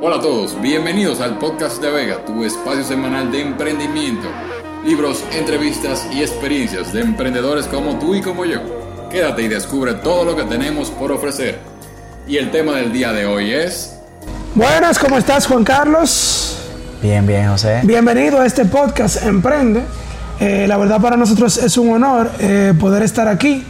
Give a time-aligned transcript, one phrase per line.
[0.00, 4.28] Hola a todos, bienvenidos al podcast de Vega, tu espacio semanal de emprendimiento,
[4.84, 8.60] libros, entrevistas y experiencias de emprendedores como tú y como yo.
[9.10, 11.58] Quédate y descubre todo lo que tenemos por ofrecer.
[12.28, 13.98] Y el tema del día de hoy es...
[14.54, 16.56] Buenas, ¿cómo estás Juan Carlos?
[17.02, 17.80] Bien, bien, José.
[17.82, 19.82] Bienvenido a este podcast Emprende.
[20.38, 23.64] Eh, la verdad para nosotros es un honor eh, poder estar aquí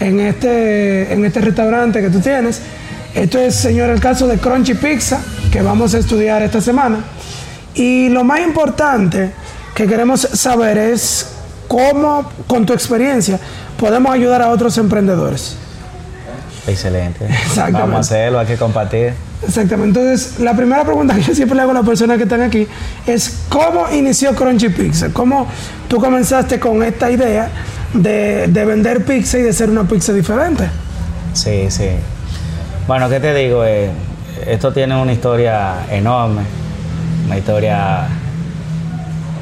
[0.00, 2.60] en este, en este restaurante que tú tienes.
[3.14, 5.20] Esto es, señor, el caso de Crunchy Pizza
[5.52, 7.00] que vamos a estudiar esta semana.
[7.74, 9.30] Y lo más importante
[9.74, 11.28] que queremos saber es
[11.68, 13.38] cómo, con tu experiencia,
[13.78, 15.56] podemos ayudar a otros emprendedores.
[16.66, 17.26] Excelente.
[17.26, 17.80] Exactamente.
[17.80, 19.12] Vamos a hacerlo, hay que compartir.
[19.46, 20.00] Exactamente.
[20.00, 22.66] Entonces, la primera pregunta que yo siempre le hago a las personas que están aquí
[23.06, 25.10] es ¿cómo inició Crunchy Pizza?
[25.12, 25.46] ¿Cómo
[25.86, 27.50] tú comenzaste con esta idea
[27.92, 30.64] de, de vender pizza y de ser una pizza diferente?
[31.34, 31.88] Sí, sí.
[32.86, 33.64] Bueno, ¿qué te digo?
[33.64, 33.90] Eh,
[34.46, 36.42] esto tiene una historia enorme,
[37.26, 38.06] una historia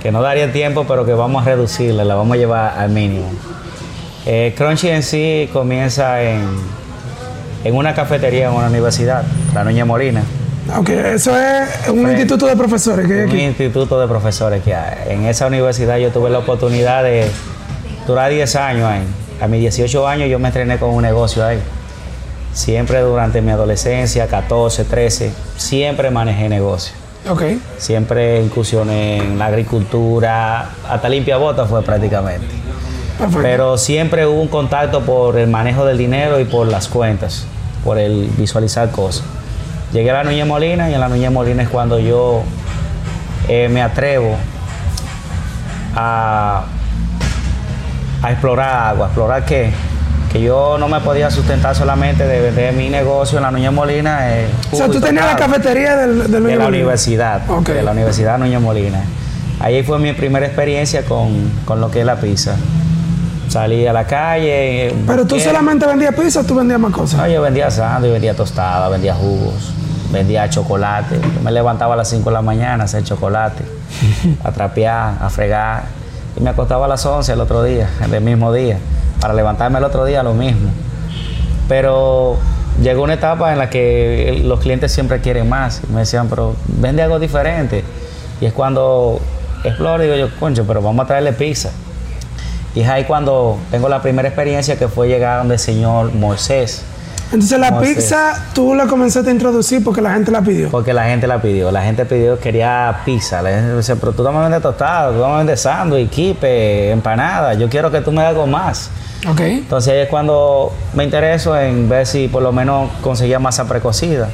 [0.02, 3.26] que no daría tiempo, pero que vamos a reducirla, la vamos a llevar al mínimo.
[4.26, 6.42] Eh, Crunchy en sí comienza en,
[7.64, 9.22] en una cafetería en una universidad,
[9.54, 10.22] la Nuña Molina.
[10.76, 13.40] Ok, eso es un Fue- instituto de profesores que hay un aquí.
[13.42, 15.12] instituto de profesores que hay.
[15.14, 17.28] En esa universidad yo tuve la oportunidad de
[18.06, 19.02] durar 10 años ahí.
[19.40, 21.58] A mis 18 años yo me entrené con un negocio ahí.
[22.52, 26.94] Siempre durante mi adolescencia, 14, 13, siempre manejé negocio.
[27.28, 27.42] Ok,
[27.78, 32.46] Siempre incursioné en la agricultura, hasta limpia bota fue prácticamente.
[33.18, 33.42] perfecto.
[33.42, 37.44] Pero siempre hubo un contacto por el manejo del dinero y por las cuentas,
[37.84, 39.24] por el visualizar cosas.
[39.92, 42.42] Llegué a la Nuña Molina y en la Nuña Molina es cuando yo
[43.48, 44.36] eh, me atrevo
[45.94, 46.64] a,
[48.22, 49.06] a explorar agua.
[49.06, 49.70] ¿Explorar qué?
[50.30, 54.30] Que yo no me podía sustentar solamente de vender mi negocio en la Nuña Molina.
[54.38, 57.68] eh, o sea, tú tenías la cafetería del, del de la universidad, Ok.
[57.70, 59.02] de la Universidad Nuño Molina.
[59.58, 62.54] Ahí fue mi primera experiencia con, con lo que es la pizza.
[63.48, 64.86] Salí a la calle.
[64.88, 67.18] eh, Pero tú solamente vendías pizza o tú vendías más cosas.
[67.20, 69.72] No, yo vendía sándwich, vendía tostada, vendía jugos,
[70.12, 71.16] vendía chocolate.
[71.20, 73.64] Yo me levantaba a las 5 de la mañana a hacer chocolate,
[74.44, 75.82] a trapear, a fregar.
[76.36, 78.78] Y me acostaba a las 11 el otro día, el mismo día.
[79.20, 80.70] Para levantarme el otro día lo mismo.
[81.68, 82.36] Pero
[82.82, 85.82] llegó una etapa en la que los clientes siempre quieren más.
[85.88, 87.84] Me decían, pero vende algo diferente.
[88.40, 89.20] Y es cuando
[89.64, 91.70] exploro digo yo, concho, pero vamos a traerle pizza.
[92.74, 96.84] Y es ahí cuando tengo la primera experiencia que fue llegar donde el señor Moisés.
[97.32, 100.68] Entonces la ¿Cómo pizza tú la comenzaste a introducir porque la gente la pidió.
[100.68, 101.70] Porque la gente la pidió.
[101.70, 103.40] La gente pidió, quería pizza.
[103.40, 107.54] La gente decía, pero tú no me vendes tostado, tú me vendes sándwich, kipe, empanada.
[107.54, 108.90] Yo quiero que tú me hagas más.
[109.28, 109.40] Ok.
[109.40, 114.28] Entonces ahí es cuando me intereso en ver si por lo menos conseguía masa precocida.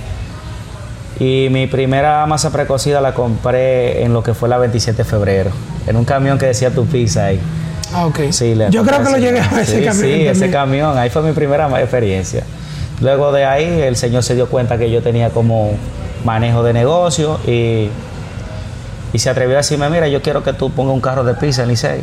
[1.18, 5.50] Y mi primera masa precocida la compré en lo que fue la 27 de febrero,
[5.86, 7.40] en un camión que decía tu pizza ahí.
[7.92, 8.20] Ah, ok.
[8.30, 10.06] Sí, le Yo creo que lo llegué a ese sí, camión.
[10.06, 10.52] Sí, ese también.
[10.52, 12.44] camión, ahí fue mi primera experiencia.
[13.00, 15.72] Luego de ahí el señor se dio cuenta que yo tenía como
[16.24, 17.88] manejo de negocio y,
[19.12, 21.62] y se atrevió a decirme, mira, yo quiero que tú pongas un carro de pizza
[21.62, 22.00] en Licey.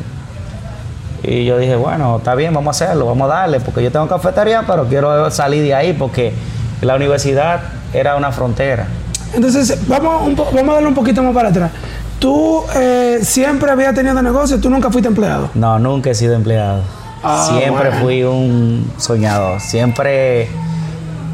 [1.23, 4.07] Y yo dije, bueno, está bien, vamos a hacerlo, vamos a darle, porque yo tengo
[4.07, 6.33] cafetería, pero quiero salir de ahí porque
[6.81, 7.61] la universidad
[7.93, 8.87] era una frontera.
[9.33, 11.71] Entonces, vamos, un vamos a darle un poquito más para atrás.
[12.19, 15.49] Tú eh, siempre habías tenido negocio, tú nunca fuiste empleado.
[15.55, 16.81] No, nunca he sido empleado.
[17.23, 18.01] Ah, Siempre bueno.
[18.03, 19.59] fui un soñador.
[19.61, 20.49] Siempre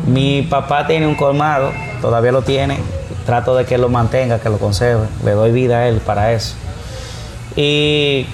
[0.08, 1.72] mi papá tiene un colmado,
[2.02, 2.80] todavía lo tiene.
[3.26, 5.06] Trato de que lo mantenga, que lo conserve.
[5.24, 6.56] Le doy vida a él para eso.
[7.56, 8.26] Y,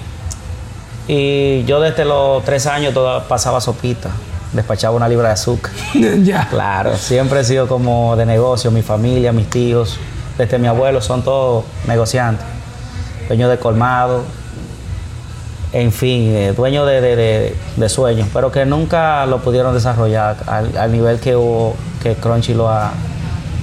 [1.08, 4.10] y yo desde los tres años toda- pasaba sopita.
[4.52, 5.72] Despachaba una libra de azúcar.
[6.22, 6.48] ya.
[6.48, 9.98] Claro, siempre he sido como de negocio, mi familia, mis tíos,
[10.38, 12.46] desde mi abuelo, son todos negociantes,
[13.28, 14.22] dueños de colmado,
[15.72, 20.36] en fin, eh, dueños de, de- de- de sueños, pero que nunca lo pudieron desarrollar
[20.46, 22.92] al, al nivel que, hubo, que Crunchy lo ha,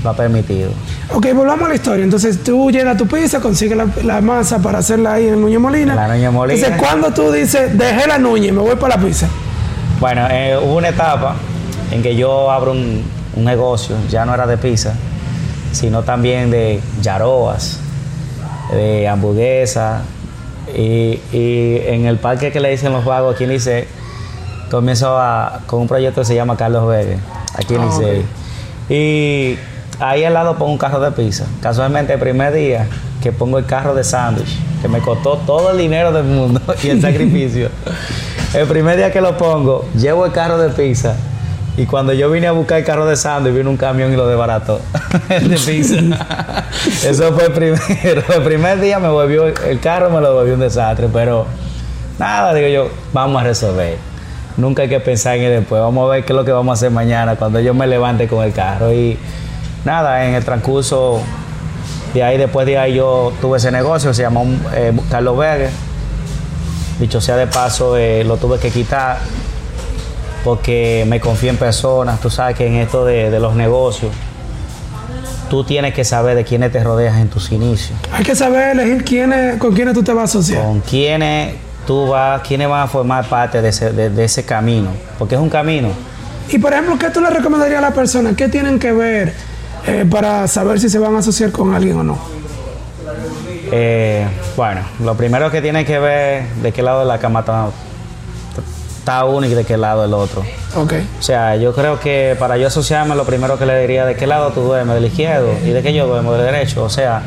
[0.04, 0.70] lo ha permitido.
[1.14, 2.04] Ok, volvamos a la historia.
[2.04, 5.96] Entonces, tú llenas tu pizza, consigues la, la masa para hacerla ahí en Nuño Molina.
[5.96, 6.60] La Nuña Molina.
[6.60, 9.28] Entonces, cuando tú dices, dejé la y me voy para la pizza?
[10.00, 11.36] Bueno, eh, hubo una etapa
[11.92, 13.04] en que yo abro un,
[13.36, 14.94] un negocio, ya no era de pizza,
[15.72, 17.80] sino también de yaroas,
[18.74, 20.02] de hamburguesas.
[20.76, 23.86] Y, y en el parque que le dicen los vagos aquí en Licey,
[24.72, 27.20] comienzo a, con un proyecto que se llama Carlos Vélez,
[27.56, 28.26] aquí en Ah, Licey.
[28.90, 29.58] Y
[30.00, 31.46] ahí al lado pongo un carro de pizza.
[31.62, 32.88] Casualmente el primer día
[33.22, 36.90] que pongo el carro de sándwich, que me costó todo el dinero del mundo y
[36.90, 37.70] el sacrificio.
[38.54, 41.16] el primer día que lo pongo, llevo el carro de pizza
[41.76, 44.28] Y cuando yo vine a buscar el carro de y vino un camión y lo
[44.28, 44.80] desbarató.
[45.30, 45.96] el de pizza.
[47.08, 48.24] Eso fue el primero.
[48.36, 51.48] El primer día me volvió, el carro me lo volvió un desastre, pero
[52.20, 53.98] nada, digo yo, vamos a resolver.
[54.56, 55.82] Nunca hay que pensar en el después.
[55.82, 58.28] Vamos a ver qué es lo que vamos a hacer mañana cuando yo me levante
[58.28, 58.94] con el carro.
[58.94, 59.18] Y
[59.84, 61.22] nada, en el transcurso
[62.14, 65.70] de ahí, después de ahí, yo tuve ese negocio, se llamó eh, Carlos Vega.
[67.00, 69.18] Dicho sea de paso, eh, lo tuve que quitar
[70.44, 72.20] porque me confío en personas.
[72.20, 74.12] Tú sabes que en esto de, de los negocios,
[75.50, 77.98] tú tienes que saber de quiénes te rodeas en tus inicios.
[78.12, 80.64] Hay que saber elegir quiénes, con quiénes tú te vas a asociar.
[80.64, 81.56] Con quiénes
[81.86, 84.90] tú vas, quiénes van a formar parte de ese, de- de ese camino.
[85.20, 85.90] Porque es un camino.
[86.50, 88.36] Y por ejemplo, ¿qué tú le recomendarías a las personas?
[88.36, 89.34] ¿Qué tienen que ver
[89.88, 92.18] eh, para saber si se van a asociar con alguien o no?
[93.72, 94.26] Eh,
[94.56, 97.68] bueno, lo primero que tiene que ver de qué lado de la cama está,
[99.04, 100.46] está uno y de qué lado el otro.
[100.78, 100.94] Ok.
[101.20, 104.26] O sea, yo creo que para yo asociarme, lo primero que le diría de qué
[104.26, 106.86] lado tú duermes, del izquierdo, y de qué yo duermo, del derecho.
[106.86, 107.22] O sea,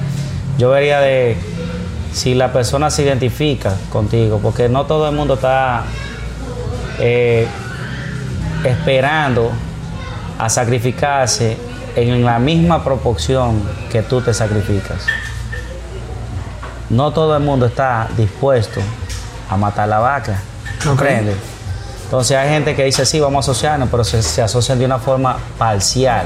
[0.56, 1.36] yo vería de
[2.14, 5.84] si la persona se identifica contigo, porque no todo el mundo está
[6.98, 7.46] eh,
[8.64, 9.50] esperando
[10.38, 11.58] a sacrificarse
[11.94, 13.60] en la misma proporción
[13.92, 15.04] que tú te sacrificas.
[16.88, 18.80] No todo el mundo está dispuesto
[19.50, 20.40] a matar la vaca.
[20.82, 21.55] ¿Comprendes?
[22.06, 24.98] Entonces hay gente que dice, sí, vamos a asociarnos, pero se, se asocian de una
[24.98, 26.24] forma parcial.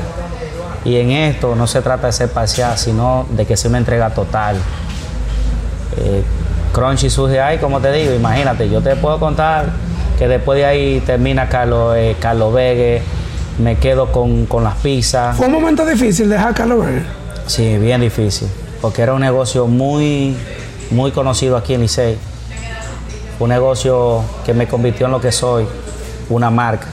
[0.85, 4.11] Y en esto no se trata de ser parcial, sino de que sea una entrega
[4.11, 4.56] total.
[5.97, 6.23] Eh,
[6.73, 9.71] Crunchy surge ahí, como te digo, imagínate, yo te puedo contar
[10.19, 13.03] que después de ahí termina Carlos, eh, Carlos Vegue,
[13.59, 15.37] me quedo con, con las pizzas.
[15.37, 17.05] Fue un momento difícil dejar Carlos Burger.
[17.47, 18.49] Sí, bien difícil,
[18.82, 20.37] porque era un negocio muy,
[20.91, 22.19] muy conocido aquí en Licey.
[23.41, 25.67] Un negocio que me convirtió en lo que soy,
[26.29, 26.87] una marca.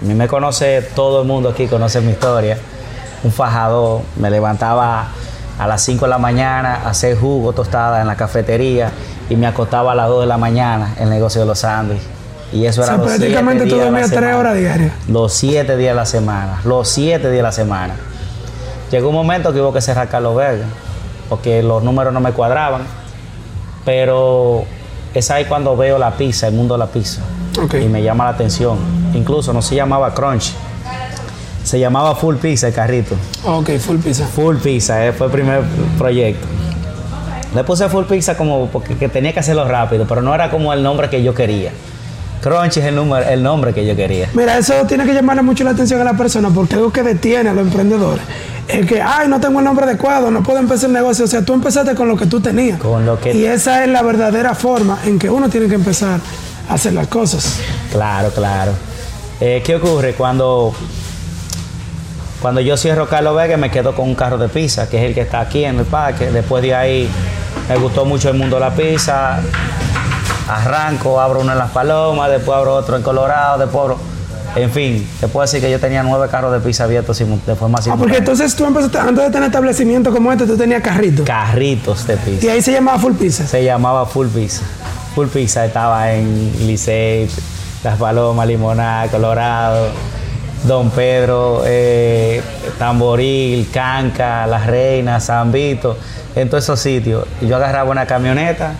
[0.00, 2.58] A mí me conoce todo el mundo aquí, conoce mi historia.
[3.22, 5.08] Un fajador, me levantaba
[5.58, 8.90] a las 5 de la mañana a hacer jugo tostada en la cafetería
[9.30, 12.04] y me acostaba a las 2 de la mañana en el negocio de los sándwiches.
[12.52, 14.38] Y eso O era sea, los siete prácticamente tú dormías tres semana.
[14.38, 14.92] horas diarias.
[15.08, 16.60] Los siete días de la semana.
[16.64, 17.94] Los siete días de la semana.
[18.90, 20.64] Llegó un momento que hubo que cerrar Carlos Vega,
[21.28, 22.82] porque los números no me cuadraban.
[23.86, 24.64] Pero
[25.14, 27.22] es ahí cuando veo la pizza, el mundo de la pizza.
[27.80, 28.78] Y me llama la atención.
[29.14, 30.52] Incluso no se llamaba Crunch,
[31.64, 33.14] se llamaba Full Pizza el carrito.
[33.44, 34.26] Ok, full pizza.
[34.26, 35.62] Full Pizza, eh, fue el primer
[35.98, 36.46] proyecto.
[37.54, 40.72] Le puse Full Pizza como porque que tenía que hacerlo rápido, pero no era como
[40.72, 41.72] el nombre que yo quería.
[42.42, 44.28] Crunch es el, número, el nombre que yo quería.
[44.34, 47.50] Mira, eso tiene que llamarle mucho la atención a la persona porque algo que detiene
[47.50, 48.24] a los emprendedores
[48.68, 51.24] es que, ay, no tengo el nombre adecuado, no puedo empezar el negocio.
[51.24, 52.78] O sea, tú empezaste con lo que tú tenías.
[52.80, 56.20] Con lo que- Y esa es la verdadera forma en que uno tiene que empezar
[56.68, 57.58] a hacer las cosas.
[57.90, 58.72] Claro, claro.
[59.40, 60.14] Eh, ¿Qué ocurre?
[60.14, 60.72] Cuando,
[62.40, 65.14] cuando yo cierro Carlos Vega, me quedo con un carro de pizza, que es el
[65.14, 66.30] que está aquí en el parque.
[66.30, 67.08] Después de ahí,
[67.68, 69.40] me gustó mucho el mundo de la pizza.
[70.48, 74.11] Arranco, abro uno en Las Palomas, después abro otro en Colorado, después abro...
[74.54, 77.38] En fin, te puedo decir que yo tenía nueve carros de pizza abiertos de forma
[77.46, 78.18] Ah, porque simultánea.
[78.18, 81.24] entonces tú empezaste, antes de tener establecimiento como este, tú tenías carrito.
[81.24, 82.46] Carritos de pizza.
[82.46, 83.46] Y ahí se llamaba full pizza.
[83.46, 84.62] Se llamaba Full Pizza.
[85.14, 87.28] Full Pizza estaba en Licey,
[87.84, 89.88] Las Palomas, Limonada, Colorado,
[90.64, 92.40] Don Pedro, eh,
[92.78, 95.96] Tamboril, Canca, Las Reinas, San Vito,
[96.34, 97.26] en todos esos sitios.
[97.40, 98.72] Y yo agarraba una camioneta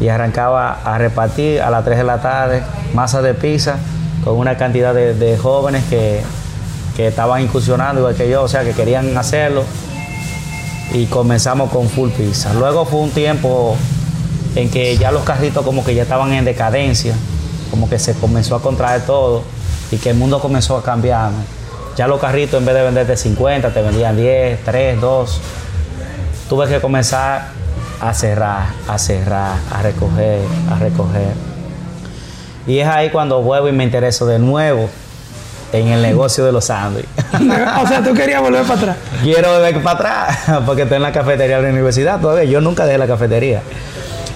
[0.00, 2.62] y arrancaba a repartir a las 3 de la tarde
[2.94, 3.76] masa de pizza
[4.24, 6.22] con una cantidad de, jóvenes que,
[6.96, 9.64] que estaban incursionando igual que yo, o sea, que querían hacerlo
[10.92, 12.52] y comenzamos con full pizza.
[12.54, 13.76] Luego fue un tiempo
[14.54, 17.14] en que ya los carritos como que ya estaban en decadencia,
[17.70, 19.42] como que se comenzó a contraer todo
[19.90, 21.30] y que el mundo comenzó a cambiar.
[21.96, 25.40] Ya los carritos en vez de venderte 50 te vendían 10, 3, 2.
[26.48, 27.48] Tuve que comenzar
[28.00, 31.51] a cerrar, a cerrar, a recoger, a recoger.
[32.66, 34.88] Y es ahí cuando vuelvo y me intereso de nuevo
[35.72, 37.10] en el negocio de los sándwiches.
[37.82, 38.96] o sea, tú querías volver para atrás.
[39.22, 42.44] Quiero ver para atrás, porque estoy en la cafetería de la universidad todavía.
[42.44, 43.62] Yo nunca dejé la cafetería.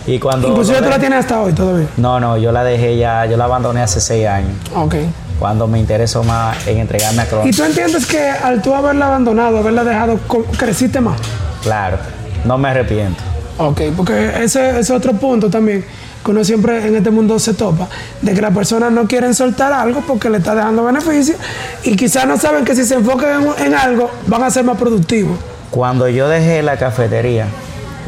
[0.06, 0.49] Y cuando.
[0.49, 1.88] Inclusive tú la tienes hasta hoy todavía.
[1.97, 4.52] No, no, yo la dejé ya, yo la abandoné hace seis años.
[4.75, 4.95] Ok.
[5.38, 7.50] Cuando me interesó más en entregarme a ¿Y Cron.
[7.50, 10.18] tú entiendes que al tú haberla abandonado, haberla dejado,
[10.56, 11.21] creciste más?
[11.62, 11.99] Claro,
[12.45, 13.23] no me arrepiento.
[13.59, 15.85] Ok, porque ese es otro punto también
[16.26, 17.88] que uno siempre en este mundo se topa,
[18.21, 21.37] de que las personas no quieren soltar algo porque le está dejando beneficio
[21.85, 25.38] y quizás no saben que si se enfocan en, algo van a ser más productivos.
[25.71, 27.47] Cuando yo dejé la cafetería,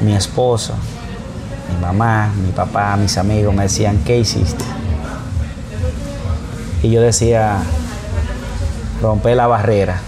[0.04, 0.74] mi esposa,
[1.72, 4.64] mi mamá, mi papá, mis amigos me decían, ¿qué hiciste?
[6.82, 7.58] Y yo decía,
[9.00, 10.00] romper la barrera.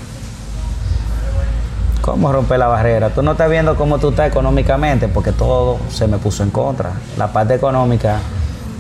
[2.11, 3.11] ¿Cómo romper la barrera?
[3.11, 6.91] Tú no estás viendo cómo tú estás económicamente porque todo se me puso en contra.
[7.17, 8.19] La parte económica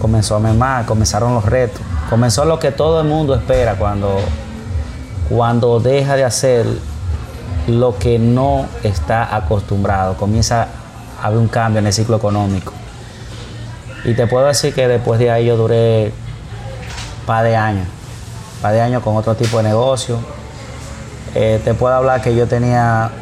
[0.00, 1.80] comenzó a mermar, comenzaron los retos.
[2.10, 4.18] Comenzó lo que todo el mundo espera cuando,
[5.28, 6.66] cuando deja de hacer
[7.68, 10.16] lo que no está acostumbrado.
[10.16, 10.66] Comienza
[11.22, 12.72] a haber un cambio en el ciclo económico.
[14.04, 16.12] Y te puedo decir que después de ahí yo duré
[17.26, 17.86] par de años,
[18.60, 20.18] par de años con otro tipo de negocio.
[21.36, 23.12] Eh, te puedo hablar que yo tenía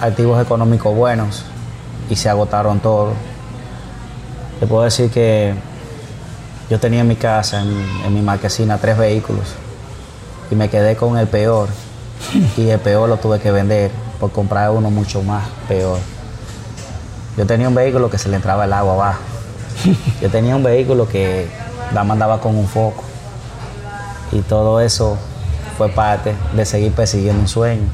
[0.00, 1.44] activos económicos buenos
[2.10, 3.14] y se agotaron todos.
[4.60, 5.54] Te puedo decir que
[6.70, 9.54] yo tenía en mi casa, en, mi marquesina, tres vehículos
[10.50, 11.68] y me quedé con el peor.
[12.56, 15.98] Y el peor lo tuve que vender por comprar uno mucho más peor.
[17.36, 19.20] Yo tenía un vehículo que se le entraba el agua abajo.
[20.20, 21.48] Yo tenía un vehículo que
[21.94, 23.04] la mandaba con un foco.
[24.32, 25.16] Y todo eso
[25.78, 27.88] fue parte de seguir persiguiendo un sueño.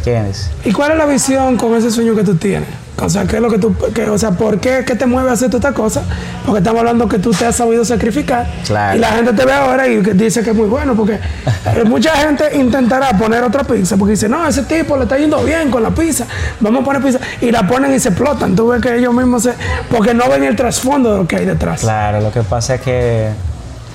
[0.00, 0.50] ¿Entiendes?
[0.64, 2.68] ¿Y cuál es la visión con ese sueño que tú tienes?
[3.02, 3.74] O sea, ¿qué es lo que tú,
[4.10, 6.02] o sea, ¿por qué, qué te mueve a hacer toda esta cosa?
[6.44, 8.46] Porque estamos hablando que tú te has sabido sacrificar.
[8.66, 8.96] Claro.
[8.96, 11.14] Y la gente te ve ahora y dice que es muy bueno, porque
[11.66, 15.42] eh, mucha gente intentará poner otra pizza, porque dice, no, ese tipo le está yendo
[15.44, 16.26] bien con la pizza,
[16.60, 17.20] vamos a poner pizza.
[17.42, 18.56] Y la ponen y se explotan.
[18.56, 19.54] Tú ves que ellos mismos se.
[19.90, 21.80] Porque no ven el trasfondo de lo que hay detrás.
[21.80, 23.30] Claro, lo que pasa es que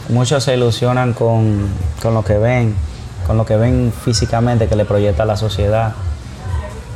[0.10, 1.68] muchos se ilusionan con,
[2.02, 2.76] con lo que ven,
[3.26, 5.94] con lo que ven físicamente que le proyecta la sociedad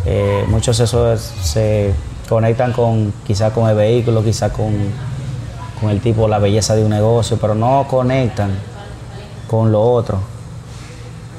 [0.05, 1.93] eh, muchos eso se
[2.27, 4.73] conectan con quizás con el vehículo, quizás con,
[5.79, 8.51] con el tipo, la belleza de un negocio, pero no conectan
[9.47, 10.19] con lo otro.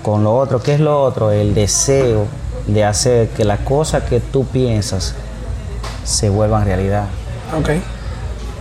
[0.03, 1.31] Con lo otro, ¿qué es lo otro?
[1.31, 2.27] El deseo
[2.67, 5.15] de hacer que las cosas que tú piensas
[6.05, 7.07] se vuelvan realidad.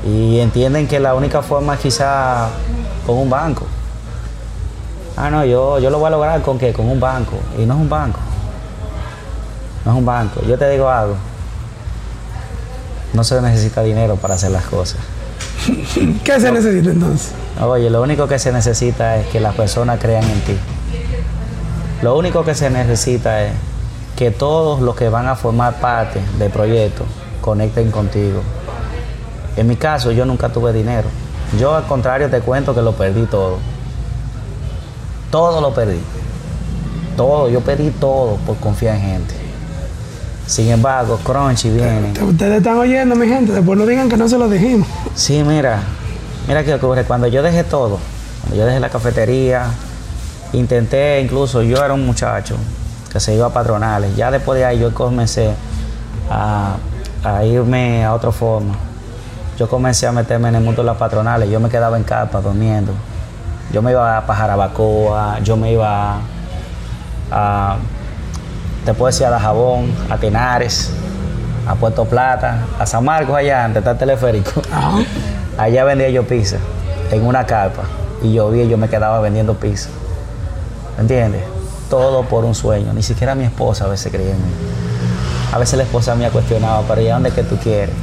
[0.06, 2.50] Y entienden que la única forma es quizá
[3.06, 3.66] con un banco.
[5.20, 6.74] Ah, no, yo, yo lo voy a lograr con qué?
[6.74, 7.38] Con un banco.
[7.58, 8.20] Y no es un banco
[9.86, 10.42] no es un banco.
[10.48, 11.16] Yo te digo algo,
[13.14, 15.00] no se necesita dinero para hacer las cosas.
[16.24, 17.32] ¿Qué se necesita entonces?
[17.62, 20.58] Oye, lo único que se necesita es que las personas crean en ti.
[22.02, 23.54] Lo único que se necesita es
[24.16, 27.04] que todos los que van a formar parte del proyecto
[27.42, 28.42] conecten contigo.
[29.58, 31.08] En mi caso, yo nunca tuve dinero.
[31.60, 33.58] Yo al contrario te cuento que lo perdí todo.
[35.32, 36.00] Todo lo perdí.
[37.16, 39.36] Todo, yo perdí todo por confiar en gente.
[40.48, 42.14] Sin embargo, Crunchy viene.
[42.24, 44.88] Ustedes están oyendo, mi gente, después no digan que no se lo dijimos.
[45.14, 45.84] Sí, mira,
[46.48, 47.04] mira qué ocurre.
[47.04, 48.00] Cuando yo dejé todo,
[48.42, 49.68] cuando yo dejé la cafetería,
[50.54, 52.56] intenté, incluso yo era un muchacho
[53.12, 54.16] que se iba a patronales.
[54.16, 55.52] Ya después de ahí yo comencé
[56.32, 56.78] a,
[57.44, 58.74] irme a otra forma.
[59.58, 61.50] Yo comencé a meterme en el mundo de las patronales.
[61.50, 62.94] Yo me quedaba en carpa durmiendo.
[63.72, 66.18] Yo me iba a Jarabacoa, yo me iba
[67.32, 67.78] a
[68.86, 70.92] te puedo decir a Dajabón, a Tenares,
[71.68, 74.62] a Puerto Plata, a San Marcos allá, antes está el teleférico.
[75.58, 76.58] Allá vendía yo pizza,
[77.12, 77.84] en una carpa.
[78.24, 79.90] Y llovía y yo me quedaba vendiendo pizza.
[80.98, 81.44] ¿Entiendes?
[81.90, 82.94] Todo por un sueño.
[82.94, 84.52] Ni siquiera mi esposa a veces creía en mí.
[85.54, 87.94] A veces la esposa me ha cuestionado, pero ¿y dónde es que tú quieres?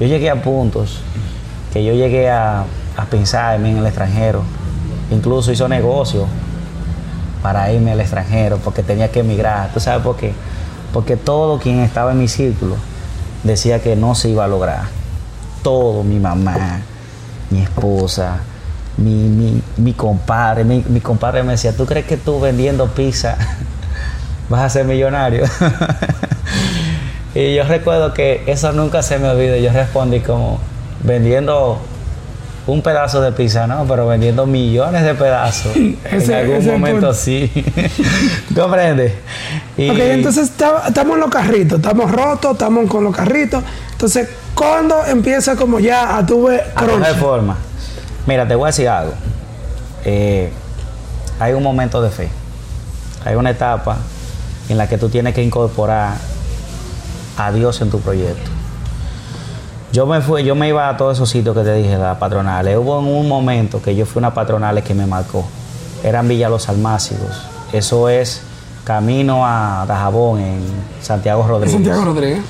[0.00, 1.00] Yo llegué a puntos
[1.72, 2.64] que yo llegué a,
[2.96, 4.42] a pensar en mí en el extranjero.
[5.10, 6.26] Incluso hizo negocio
[7.42, 9.70] para irme al extranjero, porque tenía que emigrar.
[9.72, 10.32] ¿Tú sabes por qué?
[10.92, 12.76] Porque todo quien estaba en mi círculo
[13.42, 14.82] decía que no se iba a lograr.
[15.62, 16.80] Todo, mi mamá,
[17.50, 18.38] mi esposa,
[18.96, 20.64] mi, mi, compadre.
[20.64, 23.36] Mi, mi, compadre me decía, ¿tú crees que tú vendiendo pizza
[24.48, 25.44] vas a ser millonario?
[27.34, 29.56] y yo recuerdo que eso nunca se me olvidó.
[29.56, 30.58] Yo respondí como,
[31.02, 31.78] vendiendo
[32.68, 33.86] un pedazo de pizza, ¿no?
[33.86, 35.74] Pero vendiendo millones de pedazos.
[35.76, 37.50] en algún momento sí.
[38.54, 39.12] ¿Comprendes?
[39.72, 43.64] Ok, entonces estamos en los carritos, estamos rotos, estamos con los carritos.
[43.92, 47.56] Entonces, ¿cuándo empieza como ya a tu ver A forma.
[48.26, 49.14] Mira, te voy a decir algo.
[50.04, 50.50] Eh,
[51.40, 52.28] hay un momento de fe.
[53.24, 53.96] Hay una etapa
[54.68, 56.16] en la que tú tienes que incorporar
[57.38, 58.57] a Dios en tu proyecto.
[59.92, 62.76] Yo me fui, yo me iba a todos esos sitios que te dije, las patronales.
[62.76, 65.46] Hubo en un momento que yo fui a una patronales que me marcó.
[66.04, 67.46] Eran Villa Los Almácigos.
[67.72, 68.42] Eso es
[68.84, 70.60] camino a Dajabón, en
[71.00, 71.72] Santiago Rodríguez.
[71.72, 72.40] Santiago Rodríguez.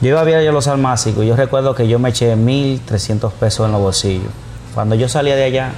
[0.00, 1.26] Yo iba a Villa Los Almácigos.
[1.26, 4.30] Yo recuerdo que yo me eché 1.300 pesos en los bolsillos.
[4.74, 5.70] Cuando yo salía de allá,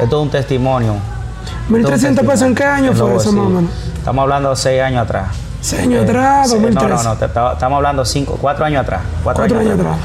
[0.00, 0.94] esto es un testimonio.
[1.70, 3.68] ¿1.300 pesos en qué año fue eso, mamá?
[3.98, 5.28] Estamos hablando de seis años atrás.
[5.66, 6.88] Señor atrás, 2013.
[6.88, 9.02] No, no, no, estamos hablando cinco, cuatro años atrás.
[9.24, 9.96] Cuatro, años, atrás.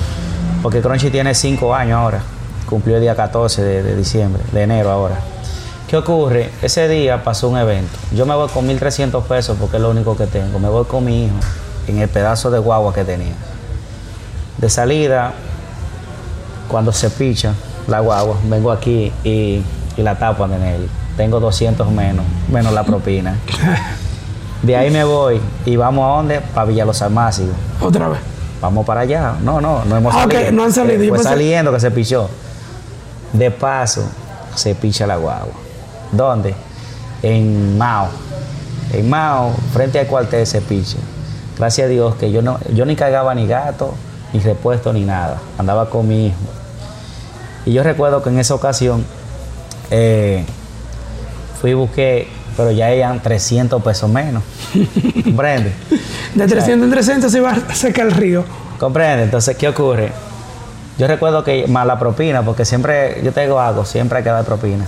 [0.64, 2.20] Porque Crunchy tiene cinco años ahora.
[2.68, 5.20] Cumplió el día 14 de, diciembre, de enero ahora.
[5.88, 6.50] ¿Qué ocurre?
[6.64, 7.92] Ese día pasó un evento.
[8.12, 10.58] Yo me voy con 1.300 pesos porque es lo único que tengo.
[10.58, 11.36] Me voy con mi hijo
[11.88, 13.34] en el pedazo de guagua que tenía.
[14.58, 15.32] De salida,
[16.70, 17.54] cuando se picha
[17.88, 19.64] la guagua, vengo aquí y,
[19.96, 20.90] y la tapan en él.
[21.18, 23.38] Tengo 200 menos, menos la propina.
[24.64, 26.42] De ahí me voy y vamos a dónde?
[26.54, 27.56] Para Villa Los Almácigos.
[27.82, 28.20] Otra vez.
[28.62, 29.34] Vamos para allá.
[29.42, 30.52] No, no, no hemos Ah, salido.
[30.52, 31.02] no han salido.
[31.02, 32.30] Eh, Fue pensé- saliendo que se pichó.
[33.34, 34.04] De paso,
[34.56, 35.54] se picha la guagua.
[36.12, 36.54] ¿Dónde?
[37.24, 38.08] En Mao.
[38.94, 40.98] En Mao, frente al cuartel se picha.
[41.58, 43.94] Gracias a Dios que yo no, yo ni cargaba ni gato,
[44.34, 45.38] ni repuesto, ni nada.
[45.58, 46.38] Andaba con mi hijo.
[47.66, 49.06] Y yo recuerdo que en esa ocasión
[49.92, 50.46] eh,
[51.60, 52.28] fui y busqué,
[52.58, 54.44] pero ya eran 300 pesos menos.
[55.24, 55.74] ¿Comprende?
[56.36, 58.44] De 300 en 300 se iba cerca el río.
[58.80, 59.24] ¿Comprende?
[59.24, 60.12] Entonces, ¿qué ocurre?
[60.98, 64.30] Yo recuerdo que más la propina, porque siempre, yo te digo algo, siempre hay que
[64.30, 64.86] dar propina.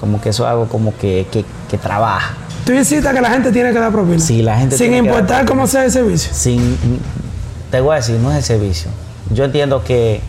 [0.00, 2.34] Como que eso es algo como que, que, que trabaja.
[2.64, 4.18] Tú insistas que la gente tiene que dar propina.
[4.18, 6.32] Sí, la gente Sin tiene que dar importar cómo sea el servicio.
[6.34, 6.76] Sin,
[7.70, 8.90] te voy a decir, no es el servicio.
[9.30, 10.20] Yo entiendo que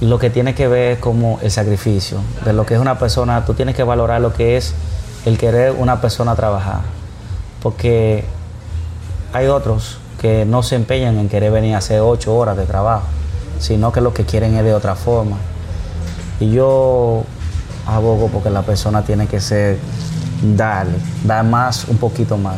[0.00, 3.44] lo que tiene que ver es como el sacrificio de lo que es una persona.
[3.44, 4.74] Tú tienes que valorar lo que es
[5.24, 6.80] el querer una persona trabajar.
[7.62, 8.24] Porque
[9.32, 13.06] hay otros que no se empeñan en querer venir a hacer ocho horas de trabajo,
[13.58, 15.36] sino que lo que quieren es de otra forma.
[16.40, 17.24] Y yo
[17.86, 19.78] abogo porque la persona tiene que ser,
[20.42, 22.56] darle, dar más, un poquito más.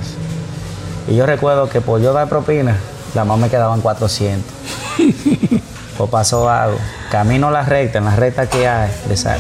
[1.09, 2.77] Y yo recuerdo que por yo dar propina,
[3.15, 4.51] la más me quedaban 400.
[5.99, 6.79] pues pasó algo.
[7.11, 8.91] Camino a la recta, en la recta que hay,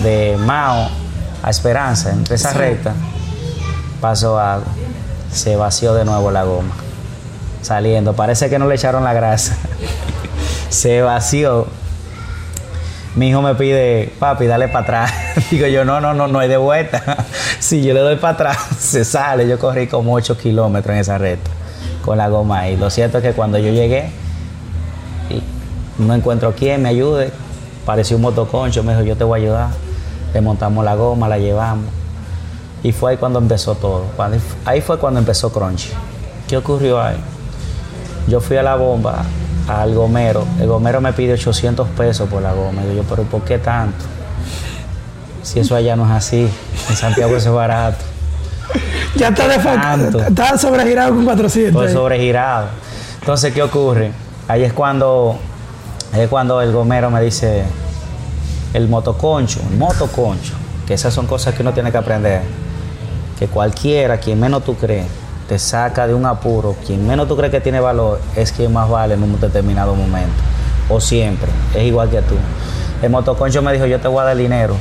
[0.02, 0.88] de Mao
[1.43, 2.59] a Esperanza, entre esa Sí.
[2.59, 2.95] recta,
[4.01, 4.67] pasó algo.
[5.33, 6.75] Se vació de nuevo la goma.
[7.63, 9.57] Saliendo, parece que no le echaron la grasa.
[10.69, 11.67] Se vació.
[13.17, 15.13] Mi hijo me pide, papi, dale para atrás.
[15.51, 17.03] Digo yo, no, no, no, no hay de vuelta.
[17.61, 19.49] Si yo le doy para atrás, se sale.
[19.49, 21.51] Yo corrí como 8 kilómetros en esa recta
[22.05, 22.77] con la goma ahí.
[22.77, 24.11] Lo cierto es que cuando yo llegué,
[25.99, 27.31] no encuentro quien me ayude.
[27.87, 29.68] Pareció un motoconcho, me dijo, yo te voy a ayudar.
[30.33, 31.87] Le montamos la goma, la llevamos.
[32.85, 34.05] Y fue ahí cuando empezó todo.
[34.14, 35.90] Cuando- Ahí fue cuando empezó Crunchy.
[36.47, 37.16] ¿Qué ocurrió ahí?
[38.29, 39.25] Yo fui a la bomba,
[39.66, 40.44] al gomero.
[40.61, 42.83] El gomero me pide 800 pesos por la goma.
[42.85, 44.05] Y yo, pero ¿por qué tanto?
[45.42, 46.49] Si eso allá no es así.
[46.90, 48.05] En Santiago eso es barato.
[49.16, 51.73] Ya está de Está sobregirado con 400.
[51.73, 51.92] Todo ahí.
[51.92, 52.66] sobregirado.
[53.20, 54.11] Entonces, ¿qué ocurre?
[54.49, 55.38] Ahí es cuando,
[56.12, 57.62] ahí es cuando el gomero me dice,
[58.73, 60.55] el motoconcho, el motoconcho,
[60.87, 62.42] que esas son cosas que uno tiene que aprender.
[63.38, 65.07] Que cualquiera, quien menos tú crees,
[65.49, 68.88] te saca de un apuro, quien menos tú crees que tiene valor, es quien más
[68.88, 70.35] vale en un determinado momento.
[70.88, 72.35] O siempre, es igual que tú.
[73.03, 74.77] El motoconcho me dijo, yo te voy a dar dinero.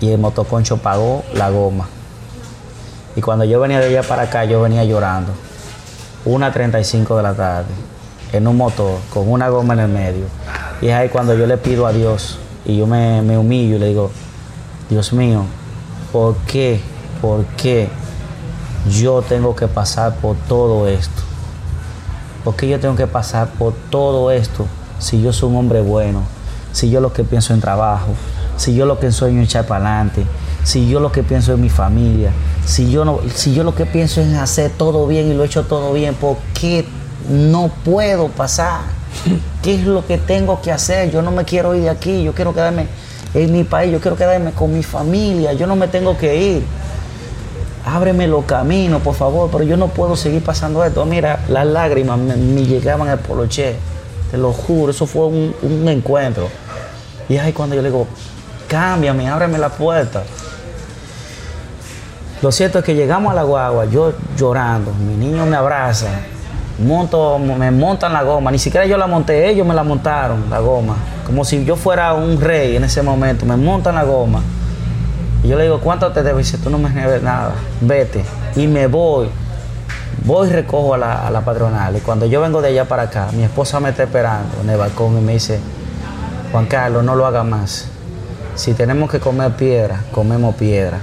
[0.00, 1.88] Y el motoconcho pagó la goma.
[3.16, 5.32] Y cuando yo venía de allá para acá, yo venía llorando.
[6.26, 7.68] 1.35 de la tarde,
[8.32, 10.24] en un motor, con una goma en el medio.
[10.80, 13.78] Y es ahí cuando yo le pido a Dios y yo me, me humillo y
[13.78, 14.10] le digo,
[14.90, 15.44] Dios mío,
[16.16, 16.80] ¿por qué?
[17.20, 17.90] ¿Por qué
[18.90, 21.22] yo tengo que pasar por todo esto?
[22.42, 24.66] ¿Por qué yo tengo que pasar por todo esto
[24.98, 26.22] si yo soy un hombre bueno?
[26.72, 28.14] Si yo lo que pienso en trabajo,
[28.56, 30.24] si yo lo que sueño es echar para adelante,
[30.64, 32.30] si yo lo que pienso en mi familia,
[32.64, 35.46] si yo, no, si yo lo que pienso es hacer todo bien y lo he
[35.46, 36.86] hecho todo bien, ¿por qué
[37.28, 38.80] no puedo pasar?
[39.62, 41.10] ¿Qué es lo que tengo que hacer?
[41.10, 42.86] Yo no me quiero ir de aquí, yo quiero quedarme
[43.36, 46.62] en mi país, yo quiero quedarme con mi familia, yo no me tengo que ir
[47.86, 51.04] ábreme los caminos, por favor, pero yo no puedo seguir pasando esto.
[51.06, 53.76] Mira, las lágrimas me, llegaban al poloché,
[54.30, 56.48] te lo juro, eso fue un, un encuentro.
[57.28, 58.08] Y ahí cuando yo le digo,
[58.68, 60.24] cámbiame, ábreme la puerta.
[62.42, 66.08] Lo cierto es que llegamos a la guagua, yo llorando, mi niño me abraza,
[66.78, 70.58] monto, me montan la goma, ni siquiera yo la monté, ellos me la montaron, la
[70.60, 74.42] goma, como si yo fuera un rey en ese momento, me montan la goma.
[75.42, 76.40] Y yo le digo, ¿cuánto te debo?
[76.40, 78.24] Y dice, tú no me debes nada, vete.
[78.56, 79.28] Y me voy.
[80.24, 81.96] Voy y recojo a la, a la patronal.
[81.96, 84.76] Y cuando yo vengo de allá para acá, mi esposa me está esperando en el
[84.76, 85.60] balcón y me dice,
[86.50, 87.88] Juan Carlos, no lo haga más.
[88.56, 90.98] Si tenemos que comer piedra, comemos piedra.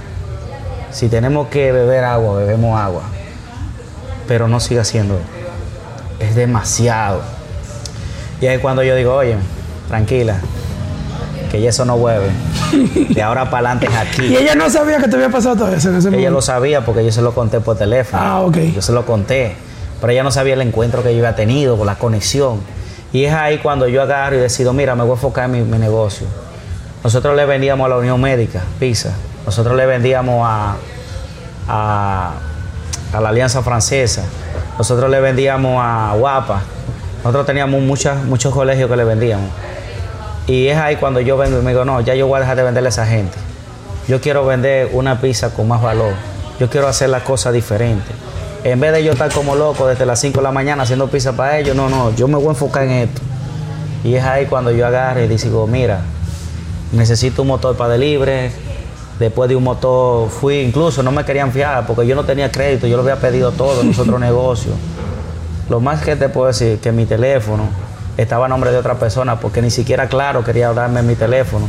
[0.90, 3.02] Si tenemos que beber agua, bebemos agua.
[4.26, 5.18] Pero no siga esto.
[6.20, 7.20] Es demasiado.
[8.40, 9.36] Y ahí cuando yo digo, oye,
[9.88, 10.36] tranquila,
[11.50, 12.28] que ya eso no vuelve.
[13.10, 14.26] De ahora para adelante es aquí.
[14.26, 16.30] Y ella no sabía que te había pasado todo eso en ese Ella momento.
[16.34, 18.22] lo sabía porque yo se lo conté por teléfono.
[18.22, 18.56] Ah, ok.
[18.74, 19.54] Yo se lo conté.
[20.00, 22.60] Pero ella no sabía el encuentro que yo había tenido, con la conexión.
[23.12, 25.60] Y es ahí cuando yo agarro y decido, mira, me voy a enfocar en mi,
[25.62, 26.26] mi negocio.
[27.04, 29.10] nosotros le vendíamos a la Unión Médica, pizza.
[29.46, 30.74] Nosotros le vendíamos a,
[31.68, 32.32] a,
[33.12, 34.24] a la Alianza Francesa.
[34.78, 36.62] Nosotros le vendíamos a Guapa.
[37.18, 39.50] Nosotros teníamos muchos colegios que le vendíamos.
[40.46, 42.56] Y es ahí cuando yo vengo y me digo, no, ya yo voy a dejar
[42.56, 43.36] de venderle a esa gente.
[44.08, 46.12] Yo quiero vender una pizza con más valor.
[46.60, 48.14] Yo quiero hacer las cosas diferentes.
[48.62, 51.32] En vez de yo estar como loco desde las 5 de la mañana haciendo pizza
[51.32, 53.22] para ellos, no, no, yo me voy a enfocar en esto.
[54.04, 56.00] Y es ahí cuando yo agarre y digo, mira,
[56.92, 58.50] necesito un motor para delivery.
[59.18, 62.86] Después de un motor fui, incluso no me querían fiar porque yo no tenía crédito,
[62.86, 64.72] yo lo había pedido todo en otro negocio.
[65.68, 67.68] Lo más que te puedo decir que mi teléfono
[68.16, 71.68] estaba a nombre de otra persona porque ni siquiera Claro quería darme mi teléfono.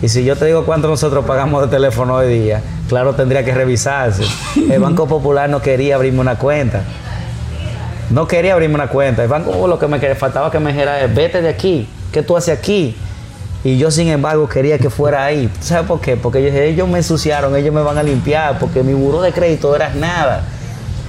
[0.00, 3.52] Y si yo te digo cuánto nosotros pagamos de teléfono hoy día, claro tendría que
[3.52, 4.22] revisarse.
[4.70, 6.82] El Banco Popular no quería abrirme una cuenta.
[8.10, 9.22] No quería abrirme una cuenta.
[9.22, 12.36] El banco lo que me faltaba que me dijera es, vete de aquí, ¿qué tú
[12.36, 12.96] haces aquí?
[13.68, 15.50] Y yo, sin embargo, quería que fuera ahí.
[15.60, 16.16] ¿Sabes por qué?
[16.16, 19.90] Porque ellos, me ensuciaron, ellos me van a limpiar, porque mi buró de crédito era
[19.90, 20.42] nada.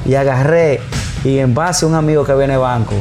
[0.05, 0.81] Y agarré,
[1.23, 2.95] y en base a un amigo que viene banco,